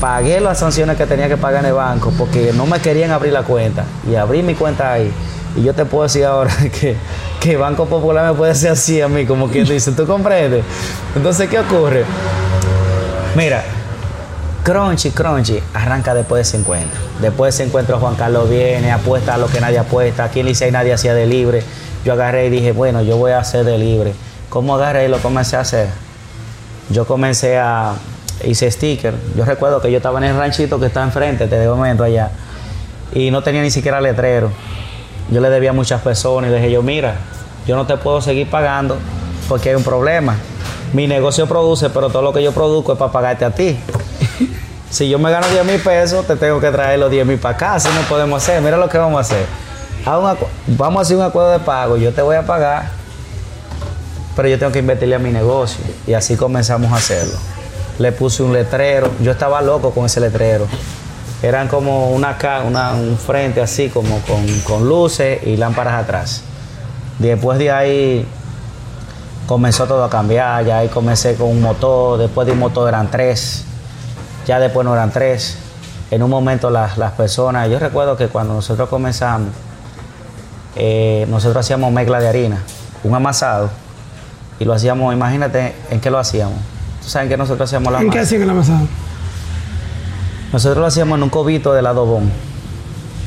[0.00, 3.34] pagué las sanciones que tenía que pagar en el banco, porque no me querían abrir
[3.34, 3.84] la cuenta.
[4.10, 5.12] Y abrí mi cuenta ahí.
[5.56, 6.96] Y yo te puedo decir ahora que,
[7.38, 10.64] que Banco Popular me puede hacer así a mí, como quien dice, ¿tú comprendes?
[11.14, 12.06] Entonces, ¿qué ocurre?
[13.36, 13.62] Mira,
[14.64, 17.00] Crunchy, Crunchy, arranca después de ese encuentro.
[17.20, 20.24] Después de ese encuentro Juan Carlos viene, apuesta a lo que nadie apuesta.
[20.24, 21.64] Aquí en Licey nadie hacía de libre.
[22.04, 24.14] Yo agarré y dije, bueno, yo voy a hacer de libre.
[24.50, 25.88] ¿Cómo agarré y lo comencé a hacer?
[26.90, 27.94] Yo comencé a...
[28.44, 29.14] Hice sticker.
[29.36, 32.30] Yo recuerdo que yo estaba en el ranchito que está enfrente, te digo momento allá.
[33.12, 34.50] Y no tenía ni siquiera letrero.
[35.30, 37.14] Yo le debía a muchas personas y le dije yo, mira,
[37.66, 38.96] yo no te puedo seguir pagando
[39.48, 40.36] porque hay un problema.
[40.92, 43.78] Mi negocio produce, pero todo lo que yo produzco es para pagarte a ti.
[44.92, 47.54] Si yo me gano 10 mil pesos, te tengo que traer los 10 mil para
[47.54, 47.74] acá.
[47.76, 48.60] Así no podemos hacer.
[48.60, 49.46] Mira lo que vamos a hacer.
[50.04, 51.96] vamos a hacer un acuerdo de pago.
[51.96, 52.90] Yo te voy a pagar,
[54.36, 55.82] pero yo tengo que invertirle a mi negocio.
[56.06, 57.32] Y así comenzamos a hacerlo.
[57.98, 59.10] Le puse un letrero.
[59.22, 60.66] Yo estaba loco con ese letrero.
[61.42, 66.42] Eran como una, una un frente así, como con, con luces y lámparas atrás.
[67.18, 68.26] Después de ahí
[69.46, 70.66] comenzó todo a cambiar.
[70.66, 72.18] Ya ahí comencé con un motor.
[72.18, 73.64] Después de un motor eran tres
[74.46, 75.58] ya después no eran tres.
[76.10, 79.48] En un momento las, personas, yo recuerdo que cuando nosotros comenzamos,
[80.76, 82.62] eh, nosotros hacíamos mezcla de harina,
[83.02, 83.70] un amasado,
[84.58, 86.58] y lo hacíamos, imagínate en qué lo hacíamos.
[87.02, 88.86] ¿Tú sabes en qué nosotros hacíamos la ¿En qué hacían el amasado?
[90.52, 92.30] Nosotros lo hacíamos en un cobito de ladobón.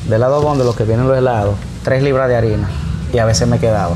[0.08, 2.70] De ladobón, de los que vienen los helados, tres libras de harina,
[3.12, 3.96] y a veces me quedaba.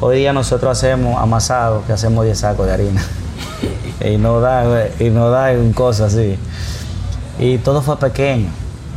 [0.00, 3.04] Hoy día nosotros hacemos amasado, que hacemos 10 sacos de harina
[4.00, 6.38] y no da, y no da un cosa así.
[7.38, 8.48] Y todo fue pequeño,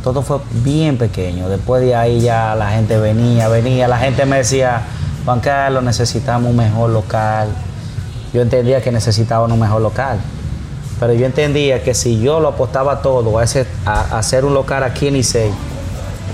[0.02, 1.48] todo fue bien pequeño.
[1.48, 4.82] Después de ahí ya la gente venía, venía, la gente me decía,
[5.24, 7.48] Juan Carlos, necesitamos un mejor local.
[8.32, 10.18] Yo entendía que necesitaban un mejor local.
[10.98, 14.82] Pero yo entendía que si yo lo apostaba todo a, ese, a, hacer un local
[14.82, 15.50] aquí en Licey,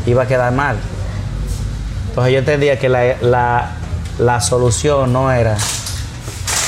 [0.07, 0.77] iba a quedar mal.
[2.11, 3.71] Entonces yo entendía que la, la,
[4.19, 5.57] la solución no era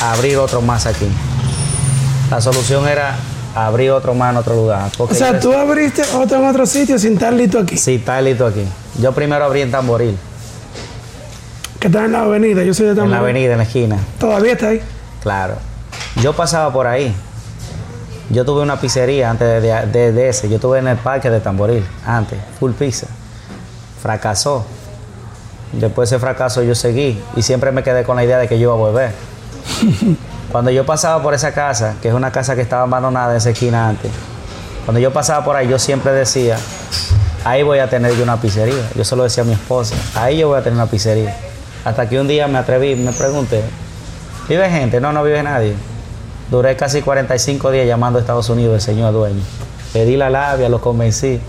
[0.02, 1.08] abrir otro más aquí.
[2.30, 3.16] La solución era
[3.54, 4.90] abrir otro más en otro lugar.
[4.98, 7.76] O sea, tú abriste otro en otro sitio sin estar listo aquí.
[7.76, 8.64] Sí, está listo aquí.
[9.00, 10.16] Yo primero abrí en Tamboril.
[11.78, 13.12] Que está en la avenida, yo soy de Tamboril.
[13.14, 13.98] En la avenida, en la esquina.
[14.18, 14.80] ¿Todavía está ahí?
[15.22, 15.56] Claro.
[16.22, 17.14] Yo pasaba por ahí.
[18.30, 20.48] Yo tuve una pizzería antes de, ese.
[20.48, 23.06] Yo tuve en el parque de Tamboril, antes, full pizza.
[24.02, 24.64] Fracasó.
[25.72, 28.58] Después de ese fracaso yo seguí y siempre me quedé con la idea de que
[28.58, 29.12] yo iba a volver.
[30.54, 33.50] Cuando yo pasaba por esa casa, que es una casa que estaba abandonada en esa
[33.50, 34.12] esquina antes,
[34.84, 36.56] cuando yo pasaba por ahí, yo siempre decía,
[37.44, 38.88] ahí voy a tener yo una pizzería.
[38.94, 41.36] Yo solo decía a mi esposa, ahí yo voy a tener una pizzería.
[41.84, 43.64] Hasta que un día me atreví, me pregunté,
[44.48, 45.00] ¿vive gente?
[45.00, 45.74] No, no vive nadie.
[46.52, 49.42] Duré casi 45 días llamando a Estados Unidos el señor dueño.
[49.92, 51.40] Pedí la labia, lo convencí.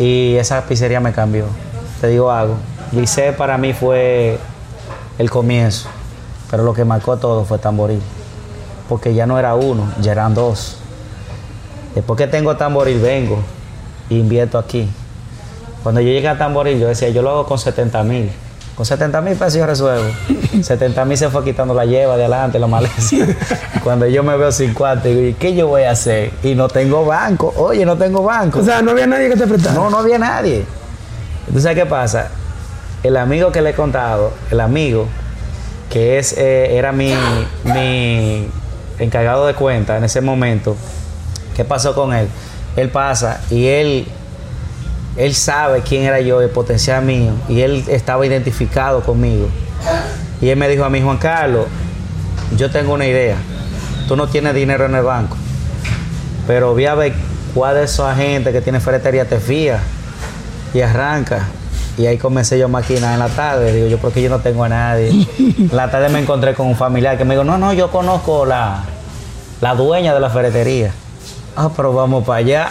[0.00, 1.44] Y esa pizzería me cambió.
[2.00, 2.56] Te digo algo.
[2.90, 4.40] Licey para mí fue
[5.18, 5.88] el comienzo.
[6.54, 8.00] Pero lo que marcó todo fue Tamboril.
[8.88, 10.76] Porque ya no era uno, ya eran dos.
[11.96, 13.40] Después que tengo Tamboril, vengo
[14.08, 14.88] e invierto aquí.
[15.82, 18.30] Cuando yo llegué a Tamboril, yo decía, yo lo hago con 70 mil.
[18.76, 20.04] Con 70 mil pesos yo resuelvo.
[20.62, 23.16] 70 mil se fue quitando la lleva de adelante, la maleza.
[23.82, 26.30] Cuando yo me veo sin cuarto, digo, ¿y qué yo voy a hacer?
[26.44, 27.52] Y no tengo banco.
[27.56, 28.60] Oye, no tengo banco.
[28.60, 29.74] O sea, no había nadie que te prestara.
[29.74, 30.64] No, no había nadie.
[31.48, 32.28] Entonces, ¿qué pasa?
[33.02, 35.08] El amigo que le he contado, el amigo,
[35.90, 37.14] que es, eh, era mi,
[37.64, 38.48] mi
[38.98, 40.76] encargado de cuenta en ese momento,
[41.56, 42.28] ¿qué pasó con él?
[42.76, 44.08] Él pasa y él
[45.16, 49.48] él sabe quién era yo, el potencial mío, y él estaba identificado conmigo.
[50.40, 51.66] Y él me dijo a mí, Juan Carlos,
[52.56, 53.36] yo tengo una idea.
[54.08, 55.36] Tú no tienes dinero en el banco,
[56.46, 57.14] pero voy a ver
[57.54, 59.78] cuál de esos agentes que tiene ferretería te fía
[60.74, 61.46] y arranca.
[61.96, 63.72] Y ahí comencé yo a maquinar en la tarde.
[63.72, 65.26] Digo yo, porque yo no tengo a nadie.
[65.38, 68.44] En la tarde me encontré con un familiar que me dijo, no, no, yo conozco
[68.44, 68.84] la,
[69.60, 70.92] la dueña de la ferretería.
[71.56, 72.70] Ah, pero vamos para allá.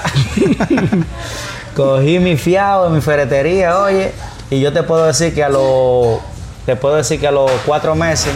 [1.76, 4.12] Cogí mi fiado en mi ferretería, oye,
[4.50, 6.20] y yo te puedo decir que a los
[6.66, 8.32] te puedo decir que a los cuatro meses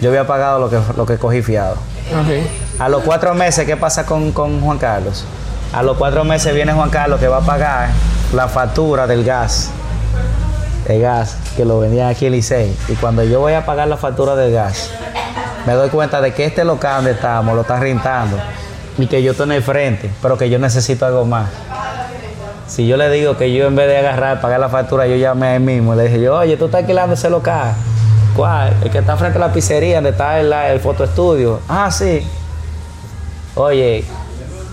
[0.00, 1.76] yo había pagado lo que, lo que cogí fiado.
[2.78, 5.24] A los cuatro meses, ¿qué pasa con, con Juan Carlos?
[5.72, 7.90] A los cuatro meses viene Juan Carlos que va a pagar
[8.32, 9.70] la factura del gas.
[10.86, 12.76] El gas que lo vendían aquí en Licey.
[12.88, 14.90] Y cuando yo voy a pagar la factura del gas,
[15.66, 18.36] me doy cuenta de que este local donde estamos lo están rentando
[18.98, 21.48] y que yo estoy en el frente, pero que yo necesito algo más.
[22.66, 25.48] Si yo le digo que yo en vez de agarrar, pagar la factura, yo llamé
[25.48, 27.74] a él mismo y le dije yo, oye, tú estás alquilando ese local.
[28.36, 28.74] ¿Cuál?
[28.84, 31.60] El que está frente a la pizzería, donde está el, el fotoestudio.
[31.68, 32.24] Ah, sí.
[33.56, 34.04] Oye,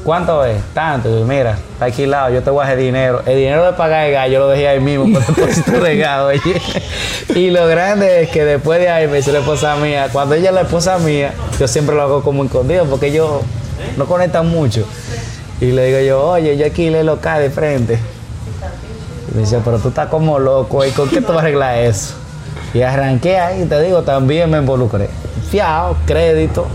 [0.08, 0.64] ¿cuánto es?
[0.74, 1.10] Tanto.
[1.10, 3.22] Y yo, mira, está alquilado, yo te voy a hacer dinero.
[3.26, 6.22] El dinero de pagar el gas, yo lo dejé ahí mismo por depósito de gas,
[6.22, 6.62] oye.
[7.36, 10.08] Y lo grande es que después de ahí me hizo la esposa mía.
[10.14, 13.42] Cuando ella es la esposa mía, yo siempre lo hago como escondido porque ellos
[13.98, 14.88] no conectan mucho.
[15.60, 18.00] Y le digo yo, oye, yo alquilé el local de frente.
[19.36, 22.14] Me dice, pero tú estás como loco, ¿y con qué tú vas a arreglar eso?
[22.74, 25.10] Y arranqué ahí, te digo, también me involucré.
[25.52, 26.66] Fiado, crédito.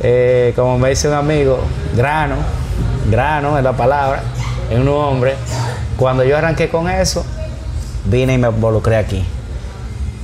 [0.00, 1.60] Eh, como me dice un amigo,
[1.96, 2.36] grano,
[3.10, 4.22] grano es la palabra,
[4.70, 5.34] es un hombre.
[5.96, 7.24] Cuando yo arranqué con eso,
[8.04, 9.24] vine y me involucré aquí.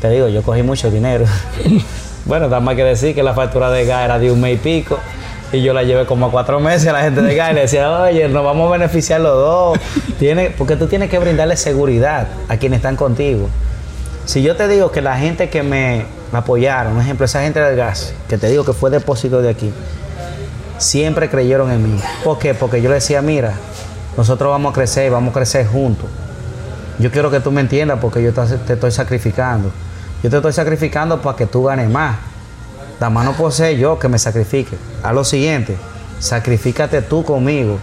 [0.00, 1.24] Te digo, yo cogí mucho dinero.
[2.24, 4.58] bueno, nada más que decir que la factura de gas era de un mes y
[4.58, 4.98] pico.
[5.50, 7.60] Y yo la llevé como a cuatro meses a la gente de gas y le
[7.62, 9.78] decía, oye, nos vamos a beneficiar los dos.
[10.18, 13.48] Tiene, porque tú tienes que brindarle seguridad a quienes están contigo.
[14.26, 17.76] Si yo te digo que la gente que me apoyaron, por ejemplo, esa gente del
[17.76, 19.72] gas, que te digo que fue depósito de aquí,
[20.78, 22.00] siempre creyeron en mí.
[22.24, 22.54] ¿Por qué?
[22.54, 23.54] Porque yo le decía, mira,
[24.16, 26.06] nosotros vamos a crecer y vamos a crecer juntos.
[26.98, 29.70] Yo quiero que tú me entiendas porque yo te, estoy sacrificando.
[30.22, 32.16] Yo te estoy sacrificando para que tú ganes más.
[32.98, 34.76] La mano puedo ser yo que me sacrifique.
[35.04, 35.76] A lo siguiente,
[36.18, 37.78] sacrifícate tú conmigo.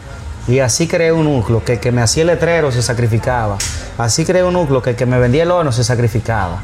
[0.48, 3.58] Y así creé un núcleo que el que me hacía el letrero se sacrificaba.
[3.98, 6.60] Así creé un núcleo que el que me vendía el horno se sacrificaba.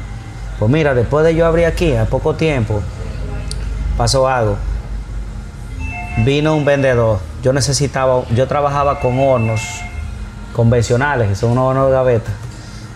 [0.58, 2.82] Pues mira, después de yo abrir aquí, a poco tiempo,
[3.96, 4.58] pasó algo.
[6.18, 7.18] Vino un vendedor.
[7.42, 9.60] Yo necesitaba, yo trabajaba con hornos
[10.54, 12.30] convencionales, que son unos hornos de gaveta.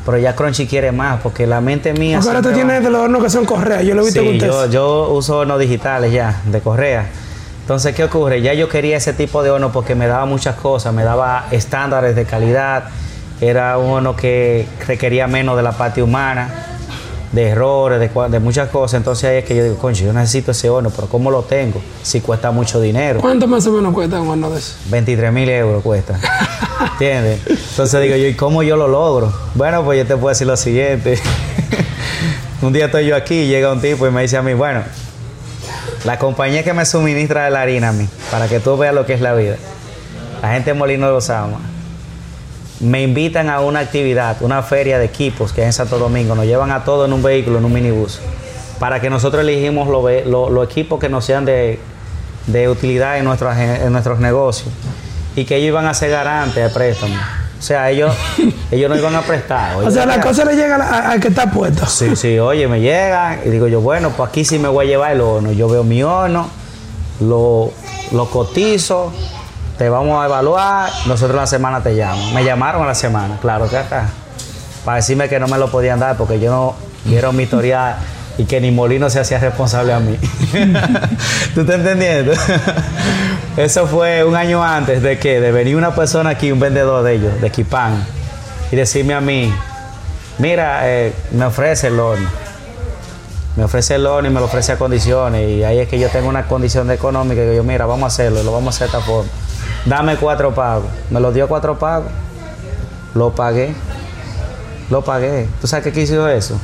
[0.05, 2.21] Pero ya Crunchy quiere más, porque la mente mía.
[2.23, 4.39] Ahora tú tienes de los hornos que son correas, yo lo he visto Sí, con
[4.39, 7.07] yo, yo uso hornos digitales ya, de correa.
[7.63, 8.43] Entonces, ¿qué ocurre?
[8.43, 12.15] Ya yo quería ese tipo de horno porque me daba muchas cosas, me daba estándares
[12.15, 12.85] de calidad,
[13.41, 16.76] era un horno que requería menos de la parte humana,
[17.33, 18.99] de errores, de, de muchas cosas.
[18.99, 21.81] Entonces ahí es que yo digo, concho, yo necesito ese horno, pero ¿cómo lo tengo?
[22.03, 23.21] Si cuesta mucho dinero.
[23.21, 24.75] ¿Cuánto más o menos cuesta un horno de eso?
[24.87, 26.19] 23 mil euros cuesta.
[26.93, 27.41] ¿Entiendes?
[27.47, 29.33] Entonces digo yo, ¿y cómo yo lo logro?
[29.55, 31.19] Bueno, pues yo te puedo decir lo siguiente.
[32.63, 34.83] un día estoy yo aquí llega un tipo y me dice a mí, bueno,
[36.05, 39.15] la compañía que me suministra la harina a mí, para que tú veas lo que
[39.15, 39.57] es la vida,
[40.41, 41.61] la gente de Molino los Almas,
[42.81, 46.45] me invitan a una actividad, una feria de equipos que es en Santo Domingo, nos
[46.47, 48.21] llevan a todos en un vehículo, en un minibús,
[48.79, 51.81] para que nosotros elegimos los lo- los equipos que nos sean de,
[52.47, 54.69] de utilidad en nuestros, en nuestros negocios
[55.35, 57.15] y que ellos iban a ser garantes de préstamo.
[57.59, 58.15] O sea, ellos,
[58.71, 59.77] ellos no iban a prestar.
[59.77, 60.77] O sea, la cosa le llega
[61.11, 61.87] al que está puesto.
[61.87, 64.89] Sí, sí, oye, me llegan y digo yo, bueno, pues aquí sí me voy a
[64.89, 65.53] llevar el horno.
[65.53, 66.49] Yo veo mi horno,
[67.21, 67.71] lo,
[68.13, 69.13] lo cotizo,
[69.79, 72.33] te vamos a evaluar, nosotros la semana te llamamos.
[72.33, 74.09] Me llamaron a la semana, claro que acá,
[74.85, 77.97] para decirme que no me lo podían dar porque yo no quiero mi historial
[78.39, 80.17] y que ni Molino se hacía responsable a mí.
[81.55, 82.33] ¿Tú estás entendiendo?
[83.57, 87.15] Eso fue un año antes de que, de venir una persona aquí, un vendedor de
[87.15, 88.05] ellos, de Kipán,
[88.71, 89.53] y decirme a mí,
[90.39, 92.29] mira, eh, me ofrece el horno.
[93.57, 95.49] Me ofrece el horno y me lo ofrece a condiciones.
[95.49, 98.43] Y ahí es que yo tengo una condición económica que yo, mira, vamos a hacerlo,
[98.43, 99.31] lo vamos a hacer de esta forma.
[99.87, 100.87] Dame cuatro pagos.
[101.11, 102.11] Me lo dio cuatro pagos.
[103.15, 103.73] Lo pagué.
[104.91, 105.49] Lo pagué.
[105.61, 106.59] ¿Tú sabes qué quiso eso?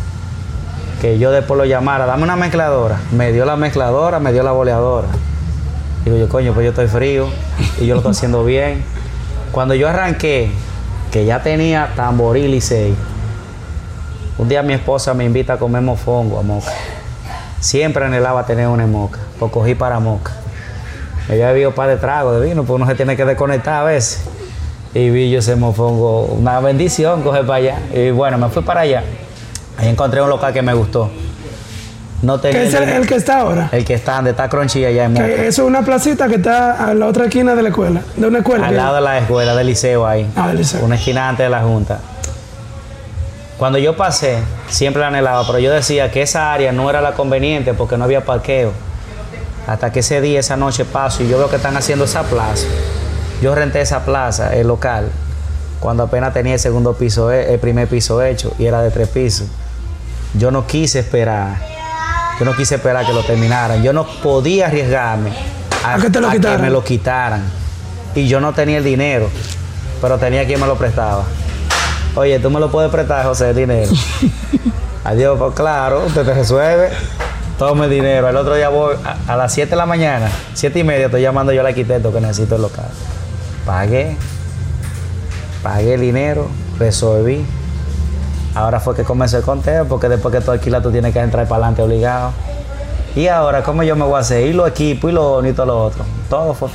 [1.01, 3.01] Que yo después lo llamara, dame una mezcladora.
[3.13, 5.09] Me dio la mezcladora, me dio la boleadora.
[6.05, 7.29] Digo yo, coño, pues yo estoy frío
[7.81, 8.85] y yo lo estoy haciendo bien.
[9.53, 10.51] Cuando yo arranqué,
[11.13, 12.97] que ya tenía tamboril y seis,
[14.39, 16.73] un día mi esposa me invita a comer mofongo a Moca.
[17.61, 20.33] Siempre anhelaba tener una Moca, pues cogí para Moca.
[21.29, 23.75] Me había bebido un par de tragos de vino, pues uno se tiene que desconectar
[23.83, 24.23] a veces.
[24.95, 27.79] Y vi yo ese mofongo, una bendición, coge para allá.
[27.95, 29.03] Y bueno, me fui para allá.
[29.79, 31.11] Ahí encontré un local que me gustó.
[32.21, 33.69] No tenía ¿Qué es el, el que está ahora?
[33.73, 36.95] el que está donde está Crunchy allá en eso es una placita que está a
[36.95, 38.01] la otra esquina de la escuela.
[38.17, 38.69] De una escuela.
[38.69, 40.31] Al lado de la escuela del liceo ahí.
[40.37, 40.85] Ah, del liceo.
[40.85, 41.99] Una esquina antes de la junta.
[43.59, 47.13] Cuando yo pasé, siempre la anhelaba, pero yo decía que esa área no era la
[47.13, 48.73] conveniente porque no había parqueo.
[49.67, 52.67] Hasta que ese día, esa noche paso y yo veo que están haciendo esa plaza.
[53.41, 55.09] Yo renté esa plaza, el local,
[55.81, 59.09] cuando apenas tenía el segundo piso, he- el primer piso hecho y era de tres
[59.09, 59.47] pisos.
[60.35, 61.57] Yo no quise esperar,
[62.39, 63.83] yo no quise esperar que lo terminaran.
[63.83, 65.33] Yo no podía arriesgarme
[65.85, 66.61] ¿A que te lo a quitaran?
[66.63, 67.43] me lo quitaran.
[68.15, 69.29] Y yo no tenía el dinero,
[70.01, 71.25] pero tenía quien me lo prestaba.
[72.15, 73.91] Oye, tú me lo puedes prestar, José, el dinero.
[75.05, 76.91] Adiós, pues claro, usted te resuelve.
[77.63, 78.29] Tome dinero.
[78.29, 78.97] El otro día voy
[79.29, 82.21] a, las 7 de la mañana, 7 y media, estoy llamando yo al arquitecto que
[82.21, 82.89] necesito el local.
[83.65, 84.17] Pagué,
[85.63, 86.49] pagué el dinero,
[86.81, 87.47] resolví.
[88.57, 91.47] Ahora fue que comenzó el conteo, porque después que tú alquilas, tú tienes que entrar
[91.47, 92.33] para adelante obligado.
[93.15, 94.45] Y ahora, ¿cómo yo me voy a hacer?
[94.45, 96.05] Y los equipos, y lo bonito, lo otro.
[96.29, 96.69] Todo fue.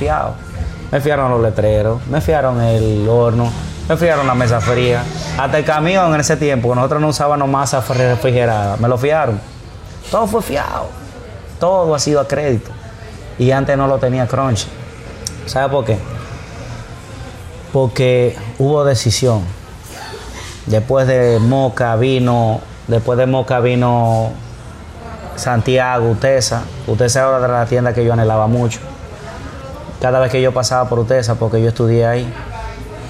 [0.90, 3.52] Me fiaron los letreros, me fiaron el horno,
[3.90, 5.04] me fiaron la mesa fría.
[5.36, 9.57] Hasta el camión en ese tiempo, que nosotros no usábamos masa refrigerada, me lo fiaron.
[10.10, 10.88] Todo fue fiado.
[11.60, 12.70] Todo ha sido a crédito.
[13.38, 14.66] Y antes no lo tenía Crunchy.
[15.46, 15.98] ¿Sabe por qué?
[17.72, 19.42] Porque hubo decisión.
[20.66, 24.32] Después de Moca vino, después de Moca vino
[25.36, 26.62] Santiago, Utesa.
[26.86, 28.80] Utesa era de la tienda que yo anhelaba mucho.
[30.00, 32.32] Cada vez que yo pasaba por Utesa, porque yo estudié ahí,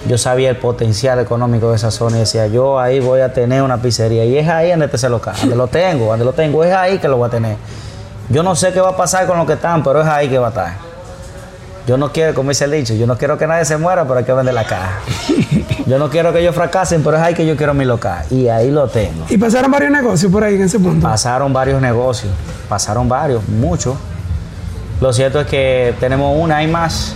[0.06, 3.62] yo sabía el potencial económico de esa zona y decía, yo ahí voy a tener
[3.62, 4.24] una pizzería.
[4.24, 6.98] Y es ahí donde está ese local, donde lo tengo, donde lo tengo, es ahí
[6.98, 7.56] que lo voy a tener.
[8.28, 10.38] Yo no sé qué va a pasar con los que están, pero es ahí que
[10.38, 10.88] va a estar.
[11.86, 14.18] Yo no quiero, como dice el dicho, yo no quiero que nadie se muera, pero
[14.18, 15.00] hay que vender la caja.
[15.86, 18.22] Yo no quiero que ellos fracasen, pero es ahí que yo quiero mi local.
[18.28, 19.24] Y ahí lo tengo.
[19.30, 21.08] Y pasaron varios negocios por ahí en ese punto.
[21.08, 22.30] Pasaron varios negocios,
[22.68, 23.96] pasaron varios, muchos.
[25.00, 27.14] Lo cierto es que tenemos una y más.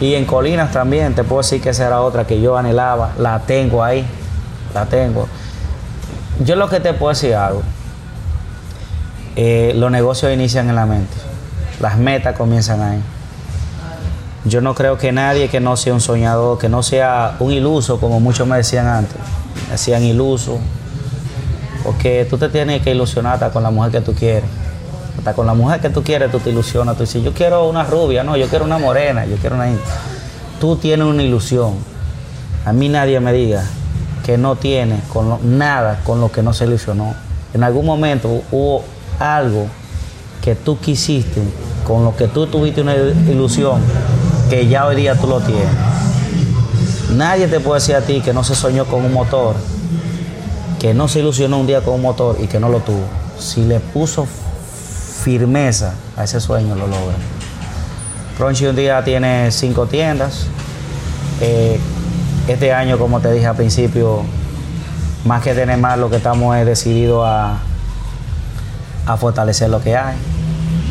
[0.00, 3.12] Y en Colinas también, te puedo decir que esa era otra que yo anhelaba.
[3.18, 4.06] La tengo ahí,
[4.74, 5.26] la tengo.
[6.44, 7.62] Yo lo que te puedo decir algo.
[9.34, 11.14] Eh, los negocios inician en la mente.
[11.80, 13.00] Las metas comienzan ahí.
[14.44, 18.00] Yo no creo que nadie que no sea un soñador, que no sea un iluso,
[18.00, 19.16] como muchos me decían antes.
[19.70, 20.58] Decían iluso,
[21.84, 24.48] porque tú te tienes que ilusionar con la mujer que tú quieres.
[25.18, 26.96] Hasta con la mujer que tú quieres, tú te ilusionas.
[26.96, 29.68] Tú dices, yo quiero una rubia, no, yo quiero una morena, yo quiero una...
[29.68, 29.84] india".
[30.60, 31.74] Tú tienes una ilusión.
[32.64, 33.64] A mí nadie me diga
[34.24, 37.14] que no tiene con nada con lo que no se ilusionó.
[37.54, 38.84] En algún momento hubo
[39.18, 39.66] algo
[40.42, 41.42] que tú quisiste,
[41.86, 43.80] con lo que tú tuviste una ilusión,
[44.50, 45.66] que ya hoy día tú lo tienes.
[47.14, 49.56] Nadie te puede decir a ti que no se soñó con un motor,
[50.78, 53.04] que no se ilusionó un día con un motor y que no lo tuvo.
[53.38, 54.26] Si le puso
[55.22, 57.16] firmeza a ese sueño, lo logra.
[58.36, 60.46] Crunchy un día tiene cinco tiendas.
[61.40, 61.78] Eh,
[62.46, 64.22] este año, como te dije al principio,
[65.24, 67.58] más que tener más, lo que estamos es decididos a,
[69.06, 70.16] a fortalecer lo que hay.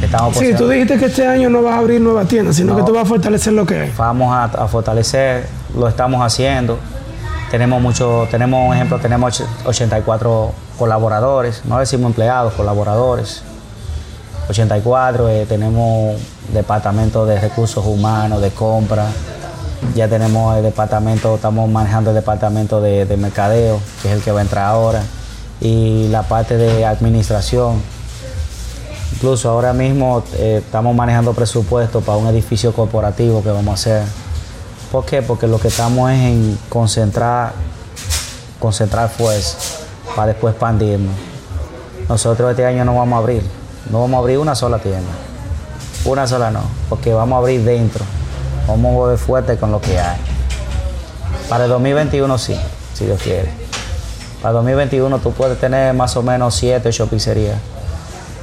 [0.02, 2.80] Estamos Sí, tú dijiste que este año no vas a abrir nuevas tiendas, sino No.
[2.80, 3.94] que tú vas a fortalecer lo que hay.
[3.98, 6.78] vamos a, a fortalecer, lo estamos haciendo.
[7.50, 13.42] Tenemos mucho, tenemos un ejemplo, tenemos och- 84 colaboradores, no decimos empleados, colaboradores.
[14.50, 16.20] 84, eh, tenemos
[16.54, 19.08] departamento de recursos humanos, de compra.
[19.96, 24.32] Ya tenemos el departamento, estamos manejando el departamento de, de mercadeo, que es el que
[24.32, 25.04] va a entrar ahora.
[25.60, 27.82] Y la parte de administración,
[29.18, 34.04] Incluso ahora mismo eh, estamos manejando presupuesto para un edificio corporativo que vamos a hacer.
[34.92, 35.24] ¿Por qué?
[35.24, 37.54] Porque lo que estamos es en concentrar,
[38.60, 39.58] concentrar fuerza
[40.16, 41.16] para después expandirnos.
[42.08, 43.42] Nosotros este año no vamos a abrir,
[43.92, 45.12] no vamos a abrir una sola tienda.
[46.06, 48.04] Una sola no, porque vamos a abrir dentro.
[48.68, 50.18] Vamos a mover fuerte con lo que hay.
[51.50, 52.56] Para el 2021 sí,
[52.94, 53.50] si Dios quiere.
[54.42, 57.58] Para el 2021 tú puedes tener más o menos 7, 8 pizzerías.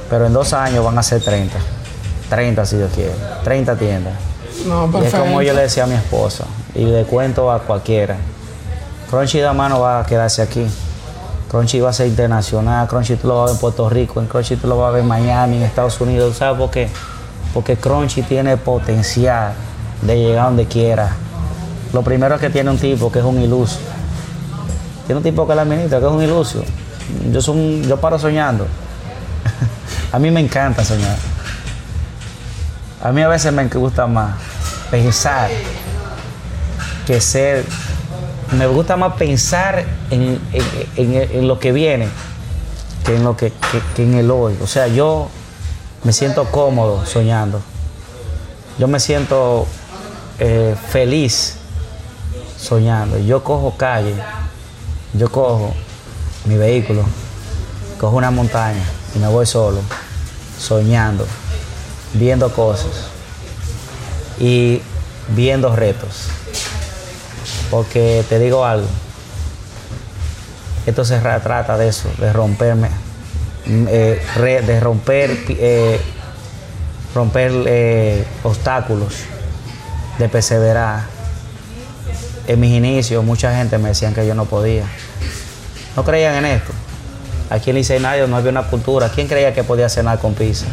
[0.09, 1.55] Pero en dos años van a ser 30.
[2.29, 3.13] 30 si Dios quiere.
[3.43, 4.13] 30 tiendas.
[4.65, 6.45] No, Y es como yo le decía a mi esposa.
[6.73, 8.17] Y le cuento a cualquiera.
[9.09, 10.67] Crunchy Dama no va a quedarse aquí.
[11.55, 12.85] Crunchy va a ser internacional.
[12.85, 14.19] Crunchy tú lo vas a ver en Puerto Rico.
[14.19, 16.35] En Crunchy tú lo vas a ver en Miami, en Estados Unidos.
[16.35, 16.89] ¿Sabes por qué?
[17.53, 19.53] Porque Crunchy tiene potencial
[20.01, 21.11] de llegar donde quiera.
[21.93, 23.77] Lo primero es que tiene un tipo que es un iluso.
[25.05, 26.61] Tiene un tipo que la administra, que es un iluso.
[27.31, 28.67] Yo, soy un- yo paro soñando.
[30.11, 31.15] a mí me encanta soñar.
[33.01, 34.35] A mí a veces me gusta más
[34.91, 35.49] pensar
[37.07, 37.63] que ser,
[38.51, 40.39] me gusta más pensar en,
[41.47, 42.07] lo que viene
[43.03, 43.51] que en lo que
[43.97, 44.57] en el hoy.
[44.61, 45.29] O sea, yo
[46.03, 47.61] me siento cómodo soñando.
[48.77, 49.65] Yo me siento
[50.39, 51.57] eh, feliz
[52.59, 53.17] soñando.
[53.19, 54.15] Yo cojo calle,
[55.13, 55.73] yo cojo
[56.45, 57.03] mi vehículo,
[57.99, 58.83] cojo una montaña
[59.15, 59.79] y me voy solo,
[60.59, 61.25] soñando,
[62.13, 63.07] viendo cosas
[64.39, 64.81] y
[65.29, 66.27] viendo retos.
[67.71, 68.87] Porque te digo algo,
[70.85, 72.89] esto se ra- trata de eso, de romperme,
[73.65, 74.21] mm, eh,
[74.65, 75.99] de romper, eh,
[77.13, 79.15] romper eh, obstáculos,
[80.19, 81.03] de perseverar.
[82.47, 84.83] En mis inicios mucha gente me decían que yo no podía.
[85.95, 86.71] No creían en esto.
[87.49, 89.09] Aquí en Licey no había una cultura.
[89.09, 90.65] ¿Quién creía que podía cenar con pizza?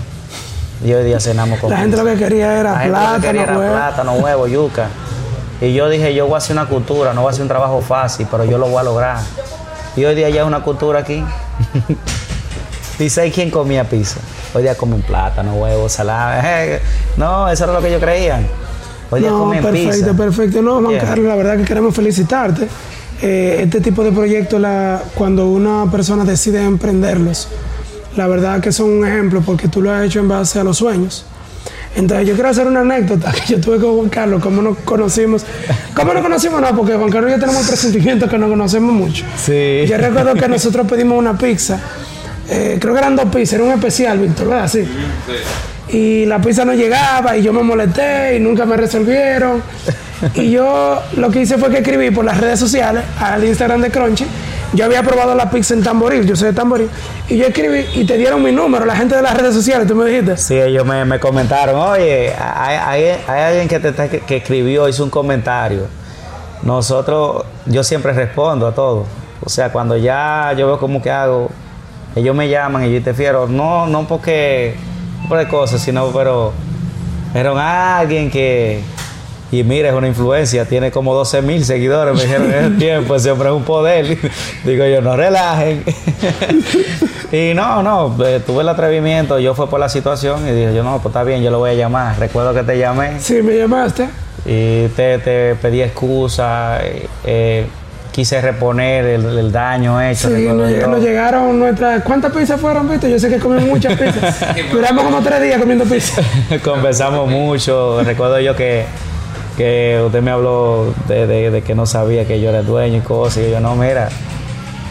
[0.85, 2.05] Y hoy día cenamos con La gente pizza.
[2.05, 4.89] lo que quería era La gente lo que plátano, quería era plátano, huevo, yuca.
[5.63, 7.81] Y yo dije, yo voy a hacer una cultura, no voy a hacer un trabajo
[7.81, 9.19] fácil, pero yo lo voy a lograr.
[9.97, 11.23] Y hoy día ya es una cultura aquí.
[12.99, 14.19] Dice, ¿y quién comía pizza?
[14.55, 16.43] Hoy día comen plátano, huevo, salada.
[17.17, 18.47] No, eso era lo que ellos creían.
[19.11, 20.13] Hoy día No, comen perfecto, pizza.
[20.15, 20.63] perfecto.
[20.63, 21.01] No, Juan Yeah.
[21.05, 22.67] Carlos, la verdad que queremos felicitarte.
[23.23, 27.47] Eh, este tipo de proyectos, la, cuando una persona decide emprenderlos,
[28.17, 30.79] la verdad que son un ejemplo porque tú lo has hecho en base a los
[30.79, 31.25] sueños.
[31.95, 35.45] Entonces, yo quiero hacer una anécdota que yo tuve con Juan Carlos, cómo nos conocimos.
[35.95, 36.61] ¿Cómo nos conocimos?
[36.61, 39.25] No, porque Juan Carlos y yo tenemos un presentimiento que nos conocemos mucho.
[39.37, 39.85] Sí.
[39.87, 41.79] Yo recuerdo que nosotros pedimos una pizza.
[42.49, 44.69] eh, creo que eran dos pizzas, era un especial, Víctor, ¿verdad?
[44.69, 44.85] Sí.
[45.91, 49.63] Y la pizza no llegaba y yo me molesté y nunca me resolvieron.
[50.35, 53.91] Y yo lo que hice fue que escribí por las redes sociales al Instagram de
[53.91, 54.25] Crunchy.
[54.75, 56.89] Yo había probado la pizza en Tamboril, yo soy de Tamboril.
[57.29, 59.95] Y yo escribí y te dieron mi número, la gente de las redes sociales, tú
[59.95, 60.37] me dijiste.
[60.39, 65.05] Sí, ellos me, me comentaron, oye, hay, hay- alguien que, te que, que escribió, hizo
[65.05, 65.87] un comentario.
[66.63, 69.05] Nosotros, yo siempre respondo a todo.
[69.45, 71.51] O sea, cuando ya yo veo como que hago,
[72.15, 74.77] ellos me llaman y yo te fiero, no, no porque
[75.23, 76.53] no por cosas, sino pero
[77.35, 78.83] era alguien que
[79.53, 83.19] y mira, es una influencia, tiene como 12 mil seguidores, me dijeron en el tiempo,
[83.19, 84.17] siempre es un poder.
[84.65, 85.85] Digo yo, no relajen.
[87.33, 90.83] y no, no, eh, tuve el atrevimiento, yo fue por la situación y dije yo,
[90.83, 92.19] no, pues está bien, yo lo voy a llamar.
[92.19, 94.09] Recuerdo que te llamé Sí, me llamaste.
[94.47, 97.67] y te, te pedí excusa, eh, eh,
[98.11, 100.29] quise reponer el, el daño hecho.
[100.29, 102.03] Sí, nos, llegaron nuestras.
[102.05, 103.11] ¿Cuántas pizzas fueron, Víctor?
[103.11, 104.47] Yo sé que comimos muchas pizzas.
[104.73, 106.23] Duramos como tres días comiendo pizza.
[106.65, 108.03] Conversamos mucho.
[108.03, 108.87] Recuerdo yo que,
[109.57, 113.01] que usted me habló de, de- de que no sabía que yo era dueño y
[113.01, 113.45] cosas.
[113.47, 114.09] Y yo, no, mira,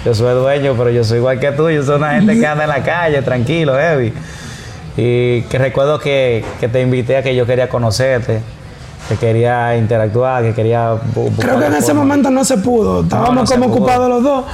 [0.06, 1.70] yo soy dueño, pero yo soy igual que tú.
[1.70, 4.14] Yo soy una gente que anda en la calle, tranquilo, heavy.
[4.98, 8.40] Y que recuerdo que, que te invité a que yo quería conocerte,
[9.10, 10.96] que quería interactuar, que quería
[11.40, 12.02] Creo que en ese forma.
[12.02, 13.02] momento no se pudo.
[13.04, 14.46] Estábamos no como ocupados los dos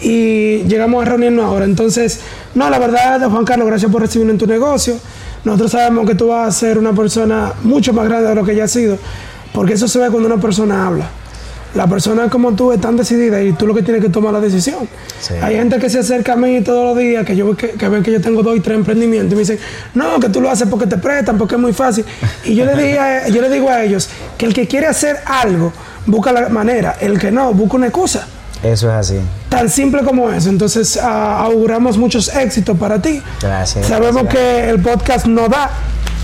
[0.00, 1.64] y llegamos a reunirnos ahora.
[1.64, 2.20] Entonces,
[2.54, 4.94] no, la verdad, Juan Carlos, gracias por recibirnos en tu negocio.
[5.44, 8.54] Nosotros sabemos que tú vas a ser una persona mucho más grande de lo que
[8.54, 8.98] ya has sido,
[9.52, 11.06] porque eso se ve cuando una persona habla.
[11.74, 14.40] La persona como tú es tan decidida y tú lo que tienes que tomar la
[14.40, 14.88] decisión.
[15.20, 15.34] Sí.
[15.42, 18.02] Hay gente que se acerca a mí todos los días, que yo que, que ven
[18.02, 19.58] que yo tengo dos y tres emprendimientos y me dicen,
[19.94, 22.06] no, que tú lo haces porque te prestan, porque es muy fácil.
[22.44, 25.18] Y yo le, dije a- yo le digo a ellos que el que quiere hacer
[25.26, 25.72] algo,
[26.06, 28.26] busca la manera, el que no, busca una excusa.
[28.62, 29.20] Eso es así.
[29.50, 30.48] Tan simple como eso.
[30.48, 33.22] Entonces, ah, auguramos muchos éxitos para ti.
[33.40, 33.86] Gracias.
[33.86, 34.34] Sabemos gracias.
[34.34, 35.70] que el podcast no da,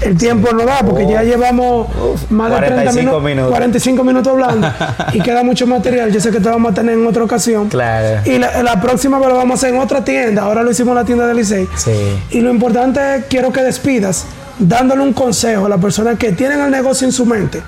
[0.05, 1.89] el tiempo no da, porque ya llevamos
[2.31, 3.51] más de 30 45 minutos, minutos.
[3.51, 4.69] 45 minutos hablando
[5.13, 6.13] y queda mucho material.
[6.13, 7.69] Yo sé que te vamos a tener en otra ocasión.
[7.69, 8.21] Claro.
[8.25, 10.43] Y la, la próxima vez lo vamos a hacer en otra tienda.
[10.43, 11.69] Ahora lo hicimos en la tienda de Licey.
[11.77, 11.93] Sí.
[12.31, 14.27] Y lo importante es, quiero que despidas
[14.59, 17.63] dándole un consejo a las personas que tienen el negocio en su mente,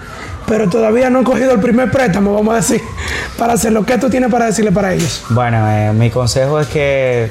[0.46, 2.80] pero todavía no han cogido el primer préstamo, vamos a decir,
[3.38, 5.24] para hacer lo que tú tienes para decirle para ellos.
[5.30, 7.28] Bueno, eh, mi consejo es que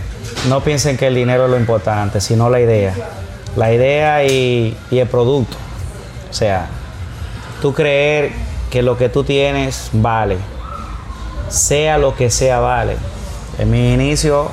[0.49, 2.93] no piensen que el dinero es lo importante, sino la idea.
[3.55, 5.57] La idea y, el producto.
[6.29, 6.67] O sea,
[7.61, 8.31] tú creer
[8.69, 10.37] que lo que tú tienes vale.
[11.49, 12.97] Sea lo que sea, vale.
[13.57, 14.51] En mi inicio,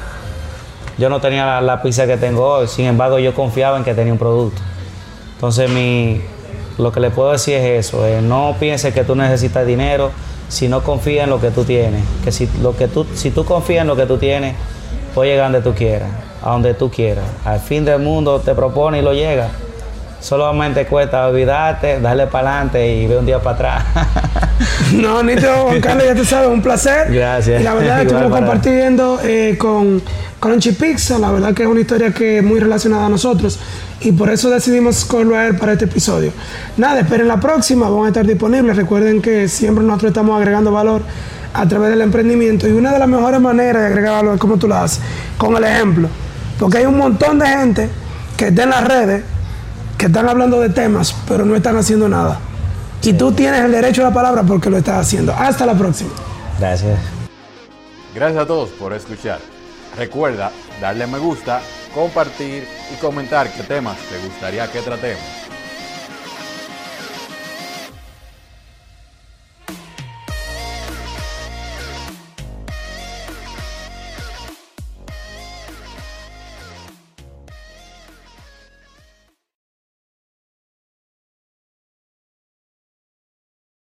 [0.99, 2.69] yo no tenía la, pizza que tengo hoy.
[2.69, 4.61] Sin embargo, yo confiaba en que tenía un producto.
[5.35, 6.21] Entonces, mi,
[6.79, 10.13] lo que le puedo decir es eso: no pienses que tú necesitas dinero,
[10.49, 12.05] sino confía en lo que tú tienes.
[12.23, 14.55] Que si, lo que tú, si tú confías en lo que tú tienes,
[15.15, 16.11] puedes llegar donde tú quieras,
[16.43, 17.25] a donde tú quieras.
[17.45, 19.49] Al fin del mundo te propone y lo llega.
[20.21, 23.85] Solamente cuesta olvidarte, darle para adelante y ver un día para atrás.
[24.95, 27.13] No, Nito, Juan Carlos, ya te sabes, un placer.
[27.13, 27.61] Gracias.
[27.61, 30.01] Y la verdad, estuvimos compartiendo eh, con
[30.39, 33.59] Crunchy Pizza, la verdad que es una historia que es muy relacionada a nosotros
[34.01, 36.33] y por eso decidimos cogerlo a él para este episodio.
[36.77, 38.77] Nada, esperen la próxima, van a estar disponibles.
[38.77, 41.03] Recuerden que siempre nosotros estamos agregando valor
[41.55, 44.57] a través del emprendimiento y una de las mejores maneras de agregar valor es como
[44.57, 45.01] tú lo haces,
[45.37, 46.09] con el ejemplo.
[46.59, 47.91] Porque hay un montón de gente
[48.37, 49.25] que está en las redes,
[49.99, 52.39] que están hablando de temas, pero no están haciendo nada.
[53.03, 55.33] Y tú tienes el derecho a la palabra porque lo estás haciendo.
[55.33, 56.11] Hasta la próxima.
[56.59, 56.99] Gracias.
[58.15, 59.41] Gracias a todos por escuchar.
[59.97, 61.61] Recuerda darle me gusta,
[61.95, 65.42] compartir y comentar qué temas te gustaría que tratemos.